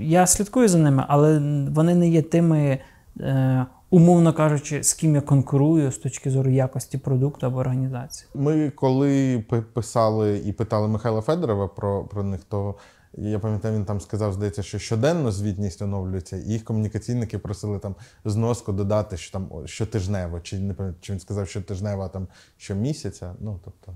[0.00, 1.38] я слідкую за ними, але
[1.70, 2.78] вони не є тими,
[3.20, 8.28] е, умовно кажучи, з ким я конкурую з точки зору якості продукту або організації.
[8.34, 9.38] Ми коли
[9.72, 12.74] писали і питали Михайла Федорова про, про них, то
[13.18, 17.94] я пам'ятаю, він там сказав, здається, що щоденно звітність оновлюється, і їх комунікаційники просили там
[18.24, 23.34] зноску додати, що там щотижнево, чи не пам'ятаю, чи він сказав щотижнево, а там щомісяця.
[23.40, 23.92] Ну тобто.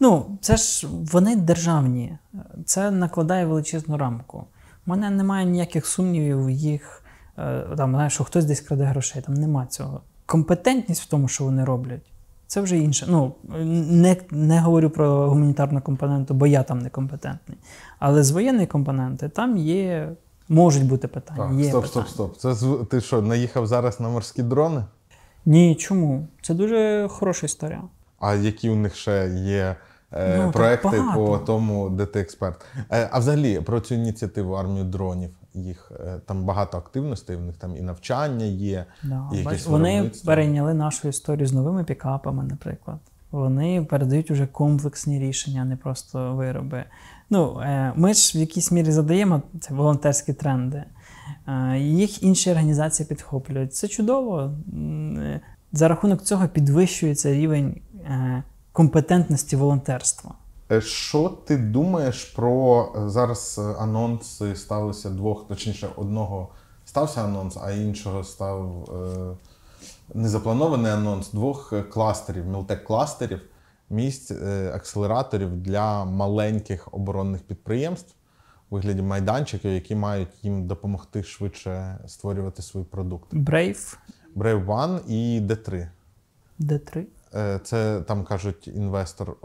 [0.00, 2.18] Ну, це ж вони державні.
[2.64, 4.44] Це накладає величезну рамку.
[4.86, 7.02] У мене немає ніяких сумнівів в їх,
[7.76, 9.22] там, знаєш, що хтось десь краде грошей.
[9.22, 10.00] Там нема цього.
[10.26, 12.12] Компетентність в тому, що вони роблять,
[12.46, 13.06] це вже інше.
[13.08, 13.34] Ну,
[13.88, 17.58] не, не говорю про гуманітарну компоненту, бо я там не компетентний.
[17.98, 20.12] Але з воєнної компоненти там є,
[20.48, 21.48] можуть бути питання.
[21.48, 22.06] Так, є стоп, питання.
[22.06, 22.58] стоп, стоп.
[22.58, 24.84] Це ти що, наїхав зараз на морські дрони?
[25.46, 26.26] Ні, чому?
[26.42, 27.82] Це дуже хороша історія.
[28.20, 29.76] А які у них ще є
[30.12, 32.64] е, Ну, проекти по тому, де ти експерт?
[32.92, 35.30] Е, а взагалі про цю ініціативу армію дронів.
[35.54, 40.10] Їх е, там багато активностей, в них там і навчання є, Да, і якісь вони
[40.24, 42.98] перейняли нашу історію з новими пікапами, наприклад.
[43.30, 46.84] Вони передають уже комплексні рішення, а не просто вироби.
[47.30, 50.84] Ну, е, ми ж в якійсь мірі задаємо це волонтерські тренди.
[51.48, 53.74] Е, їх інші організації підхоплюють.
[53.74, 54.52] Це чудово.
[55.72, 57.80] За рахунок цього підвищується рівень
[58.72, 60.34] компетентності волонтерства.
[60.70, 66.48] Е, Що ти думаєш про е, зараз е, анонси сталися двох, точніше, одного
[66.84, 68.88] стався анонс, а іншого став
[70.14, 73.40] незапланований анонс двох кластерів, мілтек-кластерів,
[73.90, 74.30] місць
[74.74, 78.14] акселераторів для маленьких оборонних підприємств
[78.70, 83.36] у вигляді майданчиків, які мають їм допомогти швидше створювати свої продукти.
[83.36, 83.96] Brave
[84.36, 85.88] Brave One і D3.
[86.60, 87.04] D3.
[87.34, 89.36] Е, Це там кажуть інвестор,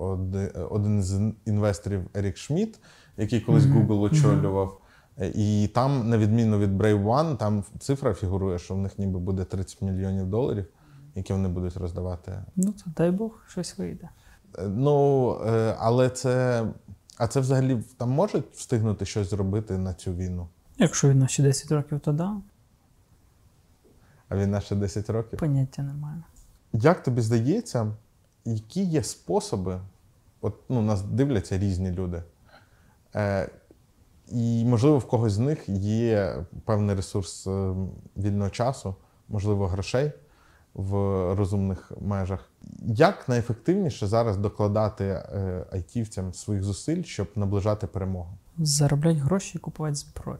[0.70, 2.80] один з інвесторів Ерік Шмідт,
[3.18, 4.82] який колись Google очолював.
[5.20, 9.20] Е, І там, на відміну від Brave One, там цифра фігурує, що в них ніби
[9.20, 10.66] буде 30 мільйонів доларів,
[11.16, 12.44] які вони будуть роздавати.
[12.56, 14.10] Ну, то дай Бог, щось вийде.
[14.58, 15.28] Е, Ну,
[15.80, 16.66] але це.
[17.18, 20.48] А це взагалі там можуть встигнути щось зробити на цю війну?
[20.78, 22.36] Якщо війна ще 10 років, то да.
[24.30, 25.40] а війна ще 10 років.
[25.40, 26.24] Поняття немає.
[26.74, 27.92] Як тобі здається,
[28.46, 29.80] які є способи?
[30.42, 32.24] От ну, нас дивляться різні люди.
[33.16, 33.50] Е,
[34.28, 37.74] і, можливо, в когось з них є певний ресурс е,
[38.18, 38.96] вільного часу,
[39.30, 40.12] можливо, грошей
[40.74, 40.94] в
[41.36, 42.50] розумних межах.
[42.86, 48.38] Як найефективніше зараз докладати е, айтівцям своїх зусиль, щоб наближати перемогу?
[48.58, 50.40] Зароблять гроші і купувати зброю.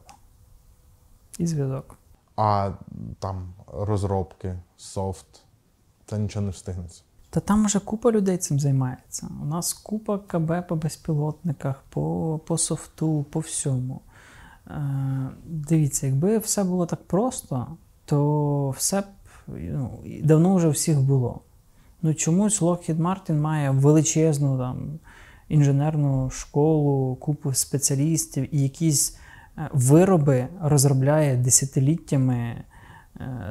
[1.38, 1.98] І зв'язок.
[2.36, 2.72] А
[3.18, 5.26] там розробки, софт,
[6.06, 7.02] це нічого не встигнеться.
[7.30, 9.28] Та там вже купа людей цим займається.
[9.42, 14.00] У нас купа КБ по безпілотниках, по, по софту, по всьому.
[14.66, 14.80] Е,
[15.46, 17.66] дивіться, якби все було так просто,
[18.04, 19.04] то все б
[19.48, 19.90] ну,
[20.22, 21.40] давно вже всіх було.
[22.02, 24.98] Ну чомусь Lockheed Martin має величезну там,
[25.48, 29.16] інженерну школу, купу спеціалістів і якісь
[29.58, 32.64] е, вироби розробляє десятиліттями,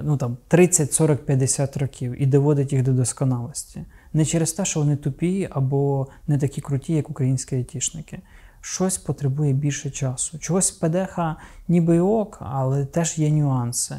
[0.03, 3.83] ну там 30, 40, 50 років і доводить їх до досконалості.
[4.13, 8.19] Не через те, що вони тупі або не такі круті, як українські айтішники.
[8.61, 10.39] Щось потребує більше часу.
[10.39, 11.19] Чогось ПДХ
[11.67, 13.95] ніби ок, але теж є нюанси.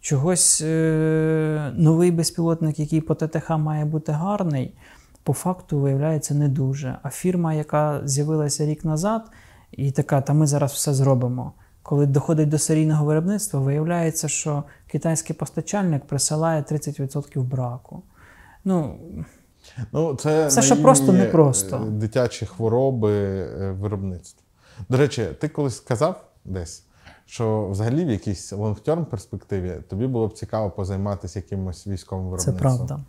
[0.00, 4.74] Чогось е- новий безпілотник, який по ТТХ має бути гарний,
[5.22, 6.98] по факту виявляється не дуже.
[7.02, 9.30] А фірма, яка з'явилася рік назад,
[9.72, 11.52] і така, та ми зараз все зробимо.
[11.82, 18.02] Коли доходить до серійного виробництва, виявляється, що китайський постачальник присилає 30% браку.
[18.64, 18.98] Ну,
[19.92, 21.76] Ну, це що наївні, просто, непросто.
[21.76, 24.42] е, Дитячі хвороби е, виробництва.
[24.88, 26.84] До речі, ти колись сказав десь,
[27.26, 33.00] що взагалі в якійсь лонгтерм перспективі тобі було б цікаво позайматися якимось військовим це правда.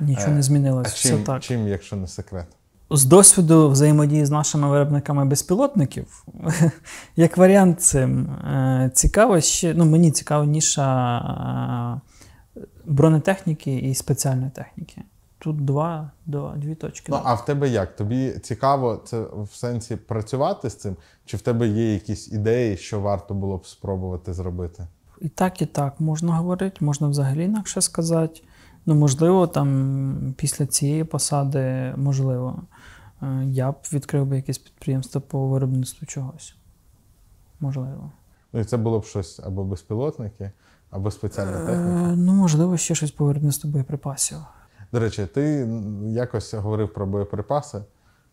[0.00, 0.94] Нічого Е, не А змінилось.
[0.94, 1.42] чим, Все так.
[1.42, 2.46] чим, якщо не секрет?
[2.92, 6.24] З досвіду взаємодії з нашими виробниками безпілотників,
[7.16, 12.00] як варіант цим е, цікаво ще, ну мені цікава ніша
[12.56, 15.02] е, бронетехніки і спеціальної техніки.
[15.38, 17.12] Тут два, до, дві точки.
[17.12, 17.96] Ну, а в тебе як?
[17.96, 20.96] Тобі цікаво це в сенсі працювати з цим?
[21.24, 24.86] Чи в тебе є якісь ідеї, що варто було б спробувати зробити?
[25.20, 28.40] І так, і так можна говорити, можна взагалі інакше сказати.
[28.86, 32.62] Ну, можливо, там після цієї посади, можливо,
[33.44, 36.54] я б відкрив би якесь підприємство по виробництву чогось.
[37.60, 38.12] Можливо.
[38.52, 40.50] Ну і це було б щось або безпілотники,
[40.90, 44.38] або спеціальна Е, ну, можливо, ще щось по виробництву боєприпасів.
[44.92, 45.68] До речі, ти
[46.06, 47.82] якось говорив про боєприпаси,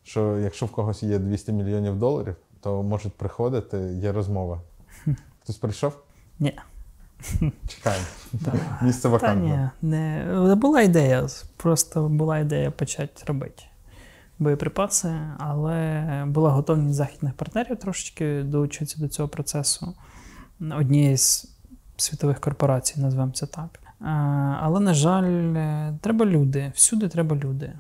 [0.04, 4.62] що якщо в когось є 200 мільйонів доларів, то можуть приходити, є розмова.
[5.44, 6.04] Хтось прийшов?
[6.40, 6.60] Ні.
[7.68, 8.06] Чекаємо.
[8.46, 8.54] Та,
[8.86, 9.72] Місце та вакантне.
[9.82, 11.28] ні, не була ідея,
[11.58, 13.64] просто була ідея почати робити
[14.40, 19.94] боєприпаси, але була готовність західних партнерів трошечки долучитися до цього процесу.
[20.60, 21.58] Однієї з
[21.98, 23.80] світових корпорацій, назвемо це так.
[24.02, 24.06] Е,
[24.62, 25.54] Але, на жаль,
[26.02, 26.72] треба люди.
[26.76, 27.74] Всюди треба люди.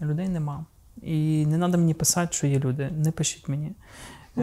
[0.00, 0.64] Людей нема.
[1.02, 2.90] І не треба мені писати, що є люди.
[2.90, 3.72] Не пишіть мені.
[4.38, 4.42] Е,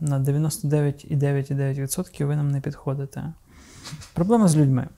[0.00, 3.32] На 99,9,9% ви нам не підходите.
[4.14, 4.88] Проблема з людьми.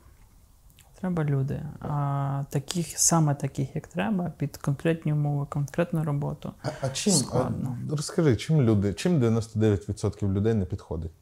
[1.01, 1.63] Треба люди.
[1.81, 6.53] А таких, саме таких, як треба, під конкретні умови, конкретну роботу.
[6.63, 7.13] А, а чим?
[7.13, 7.79] Складно.
[7.89, 11.13] А, розкажи, чим люди, чим 99% людей не підходить?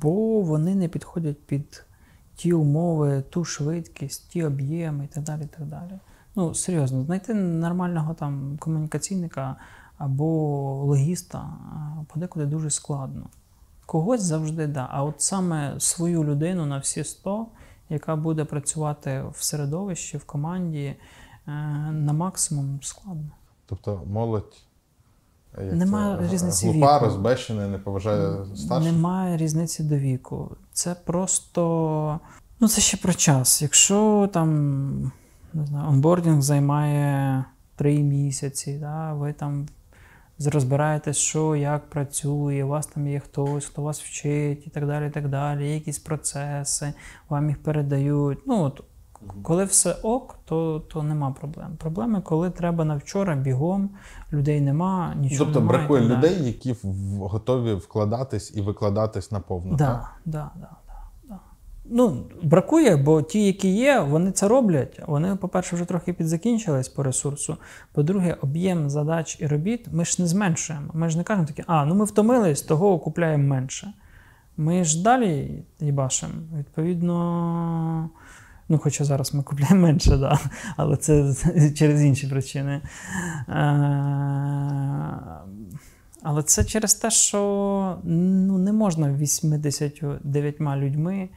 [0.00, 1.84] Бо вони не підходять під
[2.36, 5.42] ті умови, ту швидкість, ті об'єми і так далі.
[5.42, 5.98] І так далі.
[6.36, 9.56] Ну, серйозно, знайти нормального там комунікаційника
[9.98, 10.24] або
[10.84, 11.48] логіста
[12.12, 13.26] подекуди дуже складно.
[13.86, 14.88] Когось завжди да.
[14.90, 17.46] А от саме свою людину на всі 100,
[17.88, 20.96] яка буде працювати в середовищі, в команді е,
[21.92, 23.30] на максимум складно.
[23.66, 24.62] Тобто молодь
[25.58, 27.04] е, як Нема це, різниці глупа, віку.
[27.04, 28.92] розбещена, не поважає старших.
[28.92, 30.56] Немає різниці до віку.
[30.72, 32.20] Це просто.
[32.60, 33.62] Ну, це ще про час.
[33.62, 35.12] Якщо там
[35.54, 37.44] не знаю, онбордінг займає
[37.76, 39.66] три місяці, да, ви там
[40.38, 45.06] розбираєтесь, що, як працює, у вас там є хтось, хто вас вчить і так далі.
[45.06, 46.92] і так далі, Є якісь процеси,
[47.28, 48.38] вам їх передають.
[48.46, 48.84] Ну, от,
[49.42, 51.76] коли все ок, то, то нема проблем.
[51.78, 53.90] Проблеми, коли треба на вчора бігом,
[54.32, 55.78] людей нема, нічого Тобто немає.
[55.78, 56.76] бракує так людей, які
[57.18, 59.76] готові вкладатись і викладатись наповну.
[59.76, 60.12] Да, так?
[60.24, 60.83] да, да, да, да.
[61.84, 65.00] Ну, бракує, бо ті, які є, вони це роблять.
[65.06, 67.56] Вони, по-перше, вже трохи підзакінчились по ресурсу.
[67.92, 70.86] По-друге, об'єм задач і робіт ми ж не зменшуємо.
[70.94, 73.92] Ми ж не кажемо такі, а, ну ми втомились, того купляємо менше.
[74.56, 76.32] Ми ж далі їбашимо.
[76.58, 78.10] Відповідно,
[78.68, 80.38] ну, хоча зараз ми купляємо менше, да,
[80.76, 81.34] але це
[81.76, 82.80] через інші причини.
[83.48, 83.54] Е,
[86.22, 91.28] але це через те, що ну, не можна 89 людьми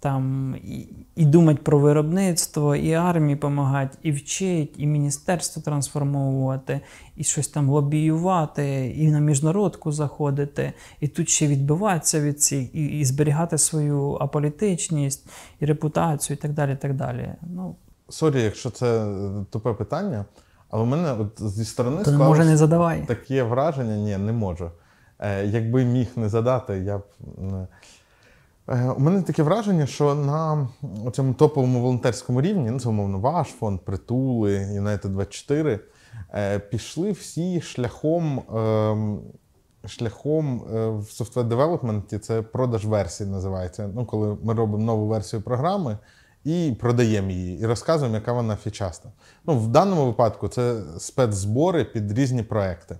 [0.00, 6.80] там і, і думати про виробництво, і армії допомагати, і вчить, і міністерство трансформовувати,
[7.16, 12.84] і щось там лобіювати, і на міжнародку заходити, і тут ще відбиватися від цих, і,
[12.84, 15.28] і зберігати свою аполітичність,
[15.60, 16.72] і репутацію, і так далі.
[16.72, 17.32] І так далі.
[17.42, 17.76] Ну,
[18.08, 19.06] Sorry, якщо це
[19.50, 20.24] тупе питання,
[20.70, 23.06] але в мене от зі сторони то може не задавай.
[23.06, 24.70] таке враження, ні, не можу.
[25.18, 27.02] Е, якби міг не задати, я б.
[27.38, 27.66] Е,
[28.68, 30.68] у мене таке враження, що на
[31.12, 35.80] цьому топовому волонтерському рівні, ну це умовно ваш фонд, Притули, United 24,
[36.34, 38.38] е, пішли всі шляхом.
[38.38, 39.18] Е,
[39.88, 43.90] Шляхом е, в software development це продаж версії називається.
[43.94, 45.98] Ну, коли ми робимо нову версію програми
[46.44, 49.12] і продаємо її, і розказуємо, яка вона фічаста.
[49.44, 52.98] Ну, в даному випадку це спецзбори під різні проекти.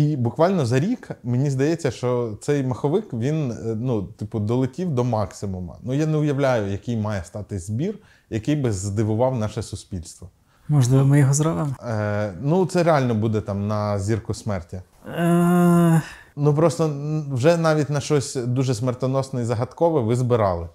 [0.00, 5.04] І буквально за рік мені здається, що цей маховик він е, ну, типу, долетів до
[5.04, 5.76] максимума.
[5.82, 7.98] Ну я не уявляю, який має стати збір,
[8.30, 10.30] який би здивував наше суспільство.
[10.68, 11.76] Можливо, ми його зробимо.
[11.88, 14.82] Е, ну, це реально буде там на зірку смерті.
[15.06, 16.02] Е,
[16.36, 16.90] Ну просто
[17.30, 20.68] вже навіть на щось дуже смертоносне і загадкове ви збирали.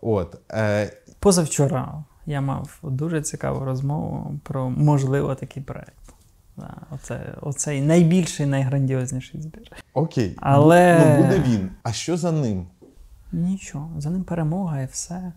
[0.00, 0.36] От.
[0.50, 6.01] Е, Позавчора я мав дуже цікаву розмову про можливо такий проект.
[6.62, 9.72] Да, оце, оцей найбільший, найграндіозніший збір.
[9.94, 11.70] окей, Але- ну, буде він.
[11.82, 12.66] А що за ним?
[13.32, 15.32] Нічого, за ним перемога і все.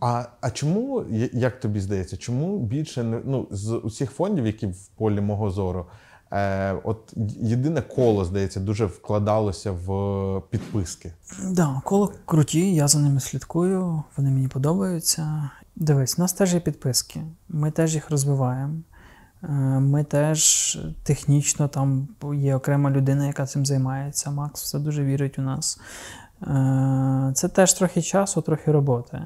[0.00, 4.86] А, а чому, як тобі здається, чому більше не ну, з усіх фондів, які в
[4.96, 5.86] полі мого зору,
[6.32, 11.12] е, от єдине коло, здається, дуже вкладалося в підписки.
[11.50, 15.50] Да, коло круті, я за ними слідкую, вони мені подобаються.
[15.76, 18.74] Дивись, у нас теж є підписки, ми теж їх розвиваємо.
[19.42, 19.48] Е,
[19.80, 24.30] Ми теж технічно там є окрема людина, яка цим займається.
[24.30, 25.80] Макс все дуже вірить у нас.
[26.42, 29.22] Е, Це теж трохи часу, трохи роботи.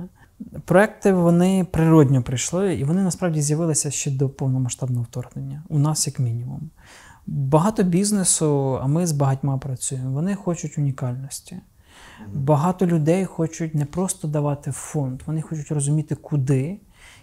[0.64, 5.62] Проекти вони природньо прийшли, і вони насправді з'явилися ще до повномасштабного вторгнення.
[5.68, 6.70] У нас як мінімум.
[7.26, 11.56] Багато бізнесу, а ми з багатьма працюємо, вони хочуть унікальності.
[12.34, 16.80] Багато людей хочуть не просто давати фонд, вони хочуть розуміти, куди,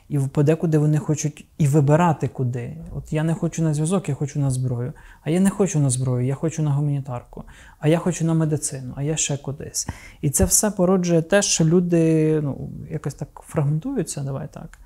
[0.10, 2.78] і подекуди вони хочуть і вибирати куди.
[2.96, 4.94] От я не хочу на зв'язок, я хочу на зброю.
[5.22, 7.44] А я не хочу на зброю, я хочу на гуманітарку,
[7.80, 9.90] а я хочу на медицину, а я ще кудись.
[10.22, 14.80] І це все породжує те, що люди ну, якось так фрагментуються, давай так,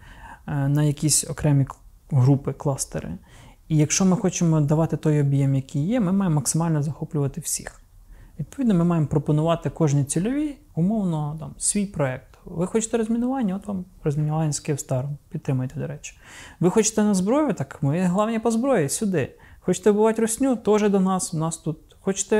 [0.47, 1.65] е, на якісь окремі
[2.11, 3.17] групи, кластери.
[3.67, 7.82] І якщо ми хочемо давати той об'єм, який є, ми маємо максимально захоплювати всіх.
[8.43, 12.27] Відповідно, ми маємо пропонувати кожній цільовій умовно там, свій проект.
[12.45, 15.17] Ви хочете розмінування, от вам розмінування з Київстаром.
[15.29, 16.17] Підтримайте, до речі.
[16.59, 19.31] Ви хочете на зброю, так ми головні по зброї, сюди.
[19.59, 21.33] Хочете вбивати русню, теж до нас.
[21.33, 21.77] У нас тут.
[22.01, 22.35] Хочете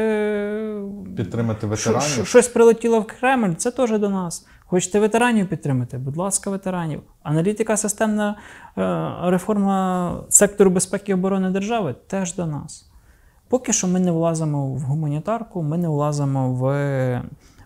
[1.18, 2.02] Підтримати ветеранів.
[2.04, 4.48] що- щось прилетіло в Кремль, це теж до нас.
[4.66, 5.98] Хочете ветеранів підтримати?
[5.98, 7.02] Будь ласка, ветеранів.
[7.24, 8.38] Аналітика, системна
[8.78, 12.90] е, реформа сектору безпеки і оборони держави теж до нас.
[13.54, 17.22] Поки що ми не влазимо в гуманітарку, ми не влазимо в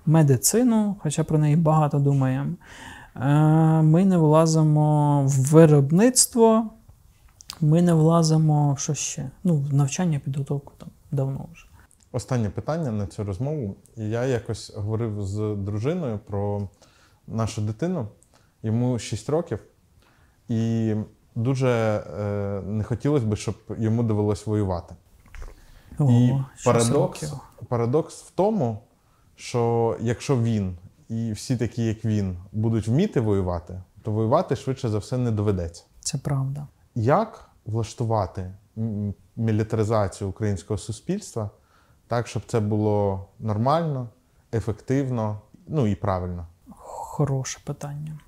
[0.06, 2.52] медицину, хоча про неї багато думаємо.
[3.16, 3.26] Е,
[3.82, 6.70] Ми не влазимо в виробництво,
[7.62, 9.30] ми не влазимо в що ще?
[9.44, 11.66] Ну, в навчання, підготовку там давно вже.
[12.12, 13.76] Останнє питання на цю розмову.
[13.96, 16.70] Я якось говорив з дружиною про
[17.28, 18.08] нашу дитину.
[18.64, 19.60] Йому 6 років,
[20.50, 20.94] і
[21.36, 24.96] дуже е, не хотілося б, щоб йому довелось воювати.
[26.00, 26.34] О, і
[26.66, 27.40] парадокс, років.
[27.68, 28.80] парадокс в тому,
[29.36, 30.78] що якщо він
[31.10, 35.84] і всі такі, як він, будуть вміти воювати, то воювати швидше за все не доведеться.
[36.00, 36.68] Це правда.
[36.96, 38.54] Як влаштувати
[39.36, 41.50] мілітаризацію українського суспільства
[42.08, 44.10] так, щоб це було нормально,
[44.54, 46.48] ефективно, ну і правильно?
[46.70, 48.20] Хороше питання.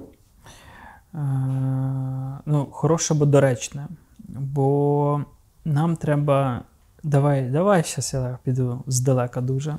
[1.14, 1.20] Е,
[2.46, 3.88] ну, хороше, бо доречне.
[4.28, 5.22] Бо
[5.66, 6.64] нам треба.
[7.04, 9.78] Давай, давай, зараз я піду здалека дуже.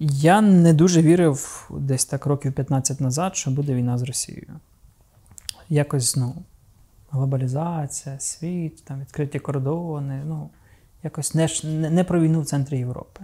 [0.00, 4.60] Я не дуже вірив десь так років 15 назад, що буде війна з Росією.
[5.68, 6.34] Якось, ну,
[7.10, 10.50] глобалізація, світ, там відкриті кордони, ну,
[11.02, 11.48] якось не,
[11.90, 13.20] не, про війну в центрі Європи.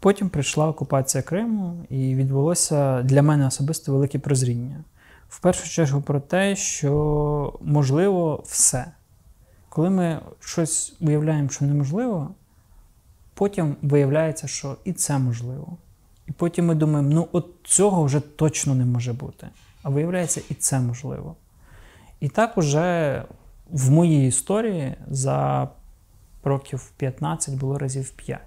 [0.00, 4.84] Потім прийшла окупація Криму, і відбулося для мене особисто велике прозріння.
[5.28, 8.86] В першу чергу про те, що можливо все.
[9.74, 12.34] Коли ми щось уявляємо, що неможливо,
[13.34, 15.76] потім виявляється, що і це можливо.
[16.26, 19.48] І потім ми думаємо, ну от цього вже точно не може бути.
[19.82, 21.36] А виявляється, і це можливо.
[22.20, 23.24] І так уже
[23.70, 25.68] в моїй історії за
[26.44, 28.40] років 15 було разів 5.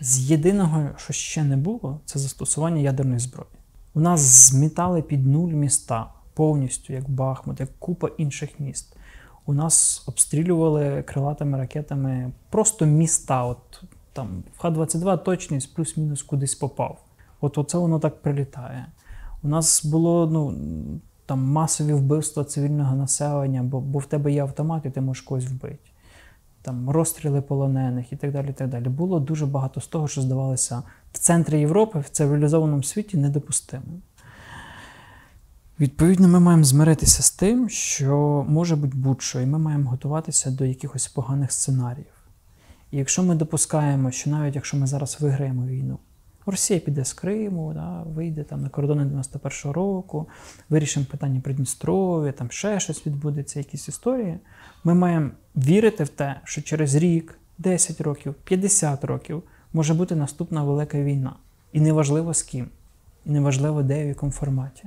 [0.00, 3.50] З єдиного, що ще не було, це застосування ядерної зброї.
[3.94, 8.96] У нас змітали під нуль міста повністю, як Бахмут, як купа інших міст.
[9.46, 13.44] У нас обстрілювали крилатими ракетами просто міста.
[13.44, 13.82] От
[14.12, 17.02] там в Х-22 точність плюс-мінус кудись попав.
[17.40, 18.86] От оце воно так прилітає.
[19.42, 20.54] У нас було ну,
[21.26, 25.46] там масові вбивства цивільного населення, бо, бо в тебе є автомат, і ти можеш когось
[25.46, 25.90] вбити.
[26.62, 28.50] Там розстріли полонених і так далі.
[28.50, 28.88] і так далі.
[28.88, 30.82] Було дуже багато з того, що здавалося
[31.12, 34.02] в центрі Європи, в цивілізованому світі недопустимим.
[35.80, 40.64] Відповідно, ми маємо змиритися з тим, що може бути будь-що, і ми маємо готуватися до
[40.64, 42.12] якихось поганих сценаріїв.
[42.90, 45.98] І якщо ми допускаємо, що навіть якщо ми зараз виграємо війну,
[46.46, 50.28] Росія піде з Криму, да, вийде там на кордони 91-го року,
[50.68, 54.38] вирішимо питання Придністров'я, там ще щось відбудеться, якісь історії.
[54.84, 60.64] Ми маємо вірити в те, що через рік, 10 років, 50 років може бути наступна
[60.64, 61.36] велика війна.
[61.72, 62.68] І неважливо з ким,
[63.26, 64.84] і неважливо, де і в якому форматі.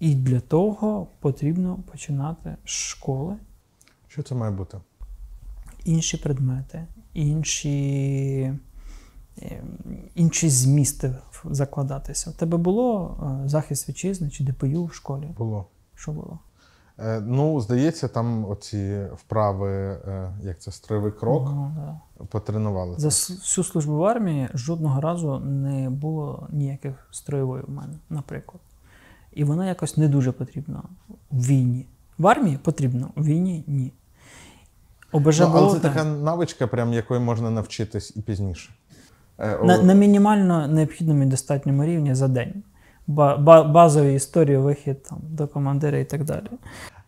[0.00, 3.36] І для того потрібно починати з школи,
[4.08, 4.78] Що це має бути?
[5.84, 7.78] інші предмети, інші,
[9.42, 9.62] е,
[10.14, 12.30] інші змісти закладатися.
[12.30, 15.28] У тебе було е, захист вітчизни чи ДПЮ в школі?
[15.38, 15.66] Було.
[15.94, 16.38] Що було?
[16.98, 22.24] Е, ну, здається, там оці вправи, е, як це строєвий крок, Ага, да.
[22.26, 22.94] потренували.
[22.98, 28.60] За всю службу в армії жодного разу не було ніяких строєвої в мене, наприклад.
[29.32, 30.82] І вона якось не дуже потрібна
[31.30, 31.86] в війні.
[32.18, 33.92] В армії потрібно, в війні ні.
[35.12, 35.92] ОБЖ Ну, але це так.
[35.94, 38.70] така навичка, прям якої можна навчитись і пізніше.
[39.38, 42.62] Е, на, на мінімально необхідному і достатньому рівні за день.
[43.06, 46.46] Ба- ба- базові історії, вихід там, до командира і так далі.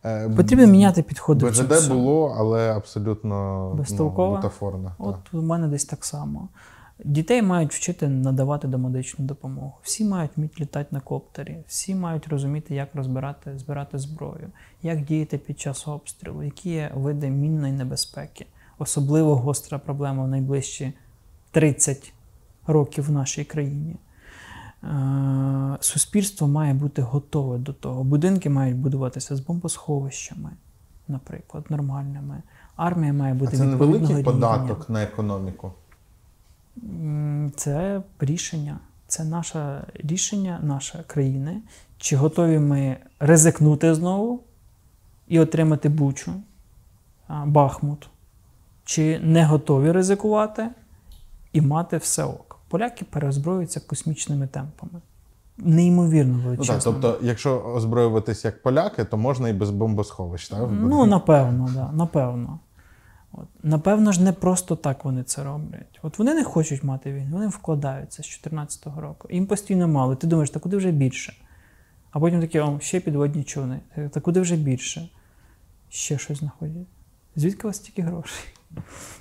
[0.05, 1.47] е, Потрібно міняти підходи.
[1.47, 4.93] БЖД було, але абсолютно ну, бутафорно.
[4.99, 5.35] От так.
[5.35, 6.49] у мене десь так само.
[7.05, 9.73] Дітей мають вчити надавати домедичну допомогу.
[9.83, 14.49] Всі мають вміти літати на коптері, всі мають розуміти, як розбирати, збирати зброю,
[14.83, 18.47] як діяти під час обстрілу, які є види мінної небезпеки.
[18.79, 20.93] Особливо гостра проблема в найближчі
[21.51, 22.13] 30
[22.67, 23.97] років в нашій країні.
[24.85, 28.05] Е, Суспільство має бути готове до того.
[28.05, 30.51] Будинки мають будуватися з бомбосховищами,
[31.09, 32.43] наприклад, нормальними.
[32.77, 35.73] Армія має А бути це відповідного невеликий податок на економіку.
[37.57, 38.79] Це рішення.
[39.07, 41.62] Це наше рішення, нашої країни.
[41.99, 44.41] Чи готові ми ризикнути знову
[45.29, 46.33] і отримати Бучу,
[47.45, 48.09] Бахмут?
[48.85, 50.68] Чи не готові ризикувати
[51.53, 52.59] і мати все ок?
[52.68, 55.01] Поляки переозброюються космічними темпами.
[55.59, 60.68] Неймовірно Ну, так, тобто, якщо озброюватись як поляки, то можна і без бомбосховищ, так?
[60.70, 62.59] Ну, напевно, да, напевно.
[63.33, 63.49] От.
[63.62, 66.01] Напевно ж, не просто так вони це роблять.
[66.03, 69.28] От вони не хочуть мати війну, вони вкладаються з 14-го року.
[69.30, 70.16] Їм постійно мало.
[70.16, 71.35] Ти думаєш, та куди вже більше?
[72.11, 73.80] А потім такі, о, ще підводні човни.
[74.11, 75.09] Та куди вже більше?
[75.89, 76.87] Ще щось знаходять.
[77.37, 78.45] Звідки у вас стільки грошей?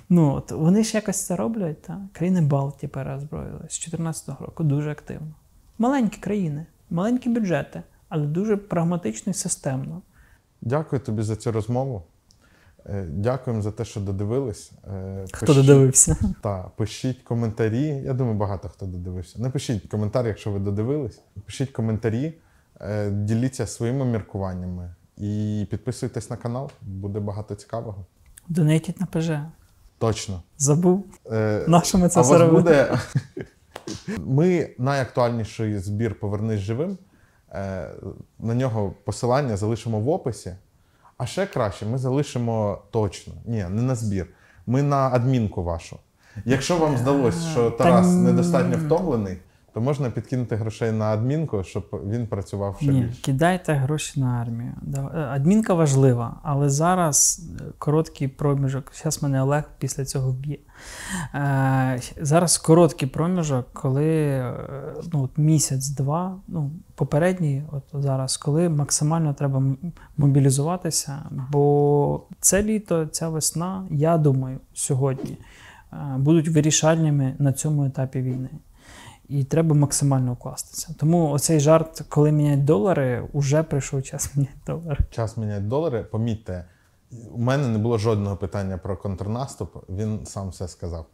[0.08, 2.00] Ну, от, вони ж якось це роблять, та?
[2.12, 5.34] країни Балтії переозброїлись з 14-го року дуже активно.
[5.78, 10.02] Маленькі країни, маленькі бюджети, але дуже прагматично і системно.
[10.60, 12.02] Дякую тобі за цю розмову.
[12.86, 14.72] Е, Дякуємо за те, що додивились.
[14.94, 16.16] Е, Хто пишіть- додивився?
[16.42, 17.86] Та, пишіть коментарі.
[17.86, 19.42] Я думаю, багато хто додивився.
[19.42, 21.20] Не пишіть коментар, якщо ви додивились.
[21.46, 22.34] Пишіть коментарі,
[22.80, 28.06] е, діліться своїми міркуваннями і підписуйтесь на канал, буде багато цікавого.
[28.48, 29.30] Донейтіть на ПЖ.
[29.98, 30.42] Точно.
[30.58, 31.04] Забув.
[31.32, 32.58] Е, На що ми це а все робимо?
[32.58, 32.98] буде.
[34.18, 36.98] Ми найактуальніший збір Повернись живим.
[37.52, 37.90] Е,
[38.38, 40.54] На нього посилання залишимо в описі.
[41.22, 43.32] А ще краще, ми залишимо точно.
[43.44, 44.26] Ні, не на збір.
[44.66, 45.96] Ми на адмінку вашу.
[46.44, 49.36] Якщо вам здалося, що Тарас недостатньо втомлений,
[49.74, 53.22] то можна підкинути грошей на адмінку, щоб він працював ще Ні, більше.
[53.22, 54.72] кидайте гроші на армію.
[54.94, 58.92] Е, Адмінка важлива, але зараз е, короткий проміжок.
[58.94, 60.58] Зараз мене Олег після цього вб'є.
[61.34, 64.38] Е, зараз короткий проміжок, коли
[65.12, 69.62] ну, от місяць-два, ну, попередній, от зараз, коли максимально треба
[70.16, 71.18] мобілізуватися,
[71.50, 75.38] бо це літо, ця весна, я думаю, сьогодні
[76.16, 78.50] будуть вирішальними на цьому етапі війни.
[79.32, 80.94] І треба максимально вкластися.
[80.98, 85.04] Тому оцей жарт, коли міняють долари, уже прийшов час міняти долари.
[85.10, 86.02] Час міняти долари.
[86.02, 86.64] Помітьте,
[87.34, 89.76] у мене не було жодного питання про контрнаступ.
[89.88, 91.06] Він сам все сказав.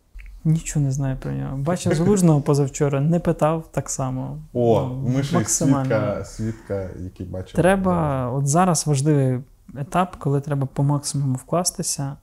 [0.45, 1.57] Нічого не знаю про нього.
[1.57, 4.39] Бачив залужного позавчора, не питав так само.
[4.53, 7.57] О, Ну, ми ще свідка, свідка, який бачив.
[7.57, 9.41] Треба, от зараз важливий
[9.77, 12.17] етап, коли треба по максимуму вкластися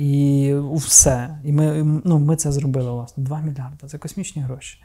[0.00, 1.38] І все.
[1.44, 3.24] І ми, ну, ми це зробили, власне.
[3.24, 3.86] 2 мільярди.
[3.86, 4.82] Це космічні гроші.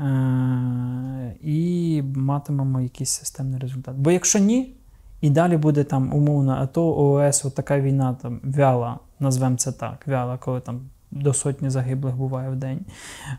[0.00, 3.94] Е, і матимемо якийсь системний результат.
[3.96, 4.74] Бо якщо ні,
[5.20, 9.72] і далі буде там умовно, а то ООС, от така війна там вяла, назвемо це
[9.72, 10.80] так, вяла, коли там
[11.10, 12.80] до сотні загиблих буває в день.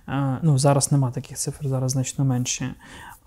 [0.07, 2.76] Е, ну, зараз нема таких цифр, зараз значно менше.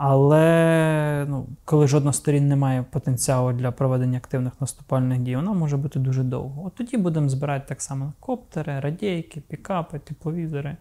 [0.04, 5.52] Але ну, коли жодна з сторін не має потенціалу для проведення активних наступальних дій, вона
[5.52, 6.66] може бути дуже довго.
[6.66, 10.76] От тоді будемо збирати так само коптери, радійки, пікапи, тепловізори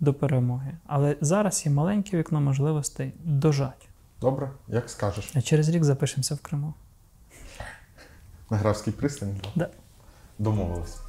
[0.00, 0.72] до перемоги.
[0.86, 3.88] Але зараз є маленьке вікно можливостей дожать.
[4.20, 5.32] Добре, як скажеш.
[5.34, 6.74] А через рік запишемося в Криму.
[8.50, 9.34] На Графській пристані?
[9.56, 9.68] Да.
[10.38, 11.05] Домовились.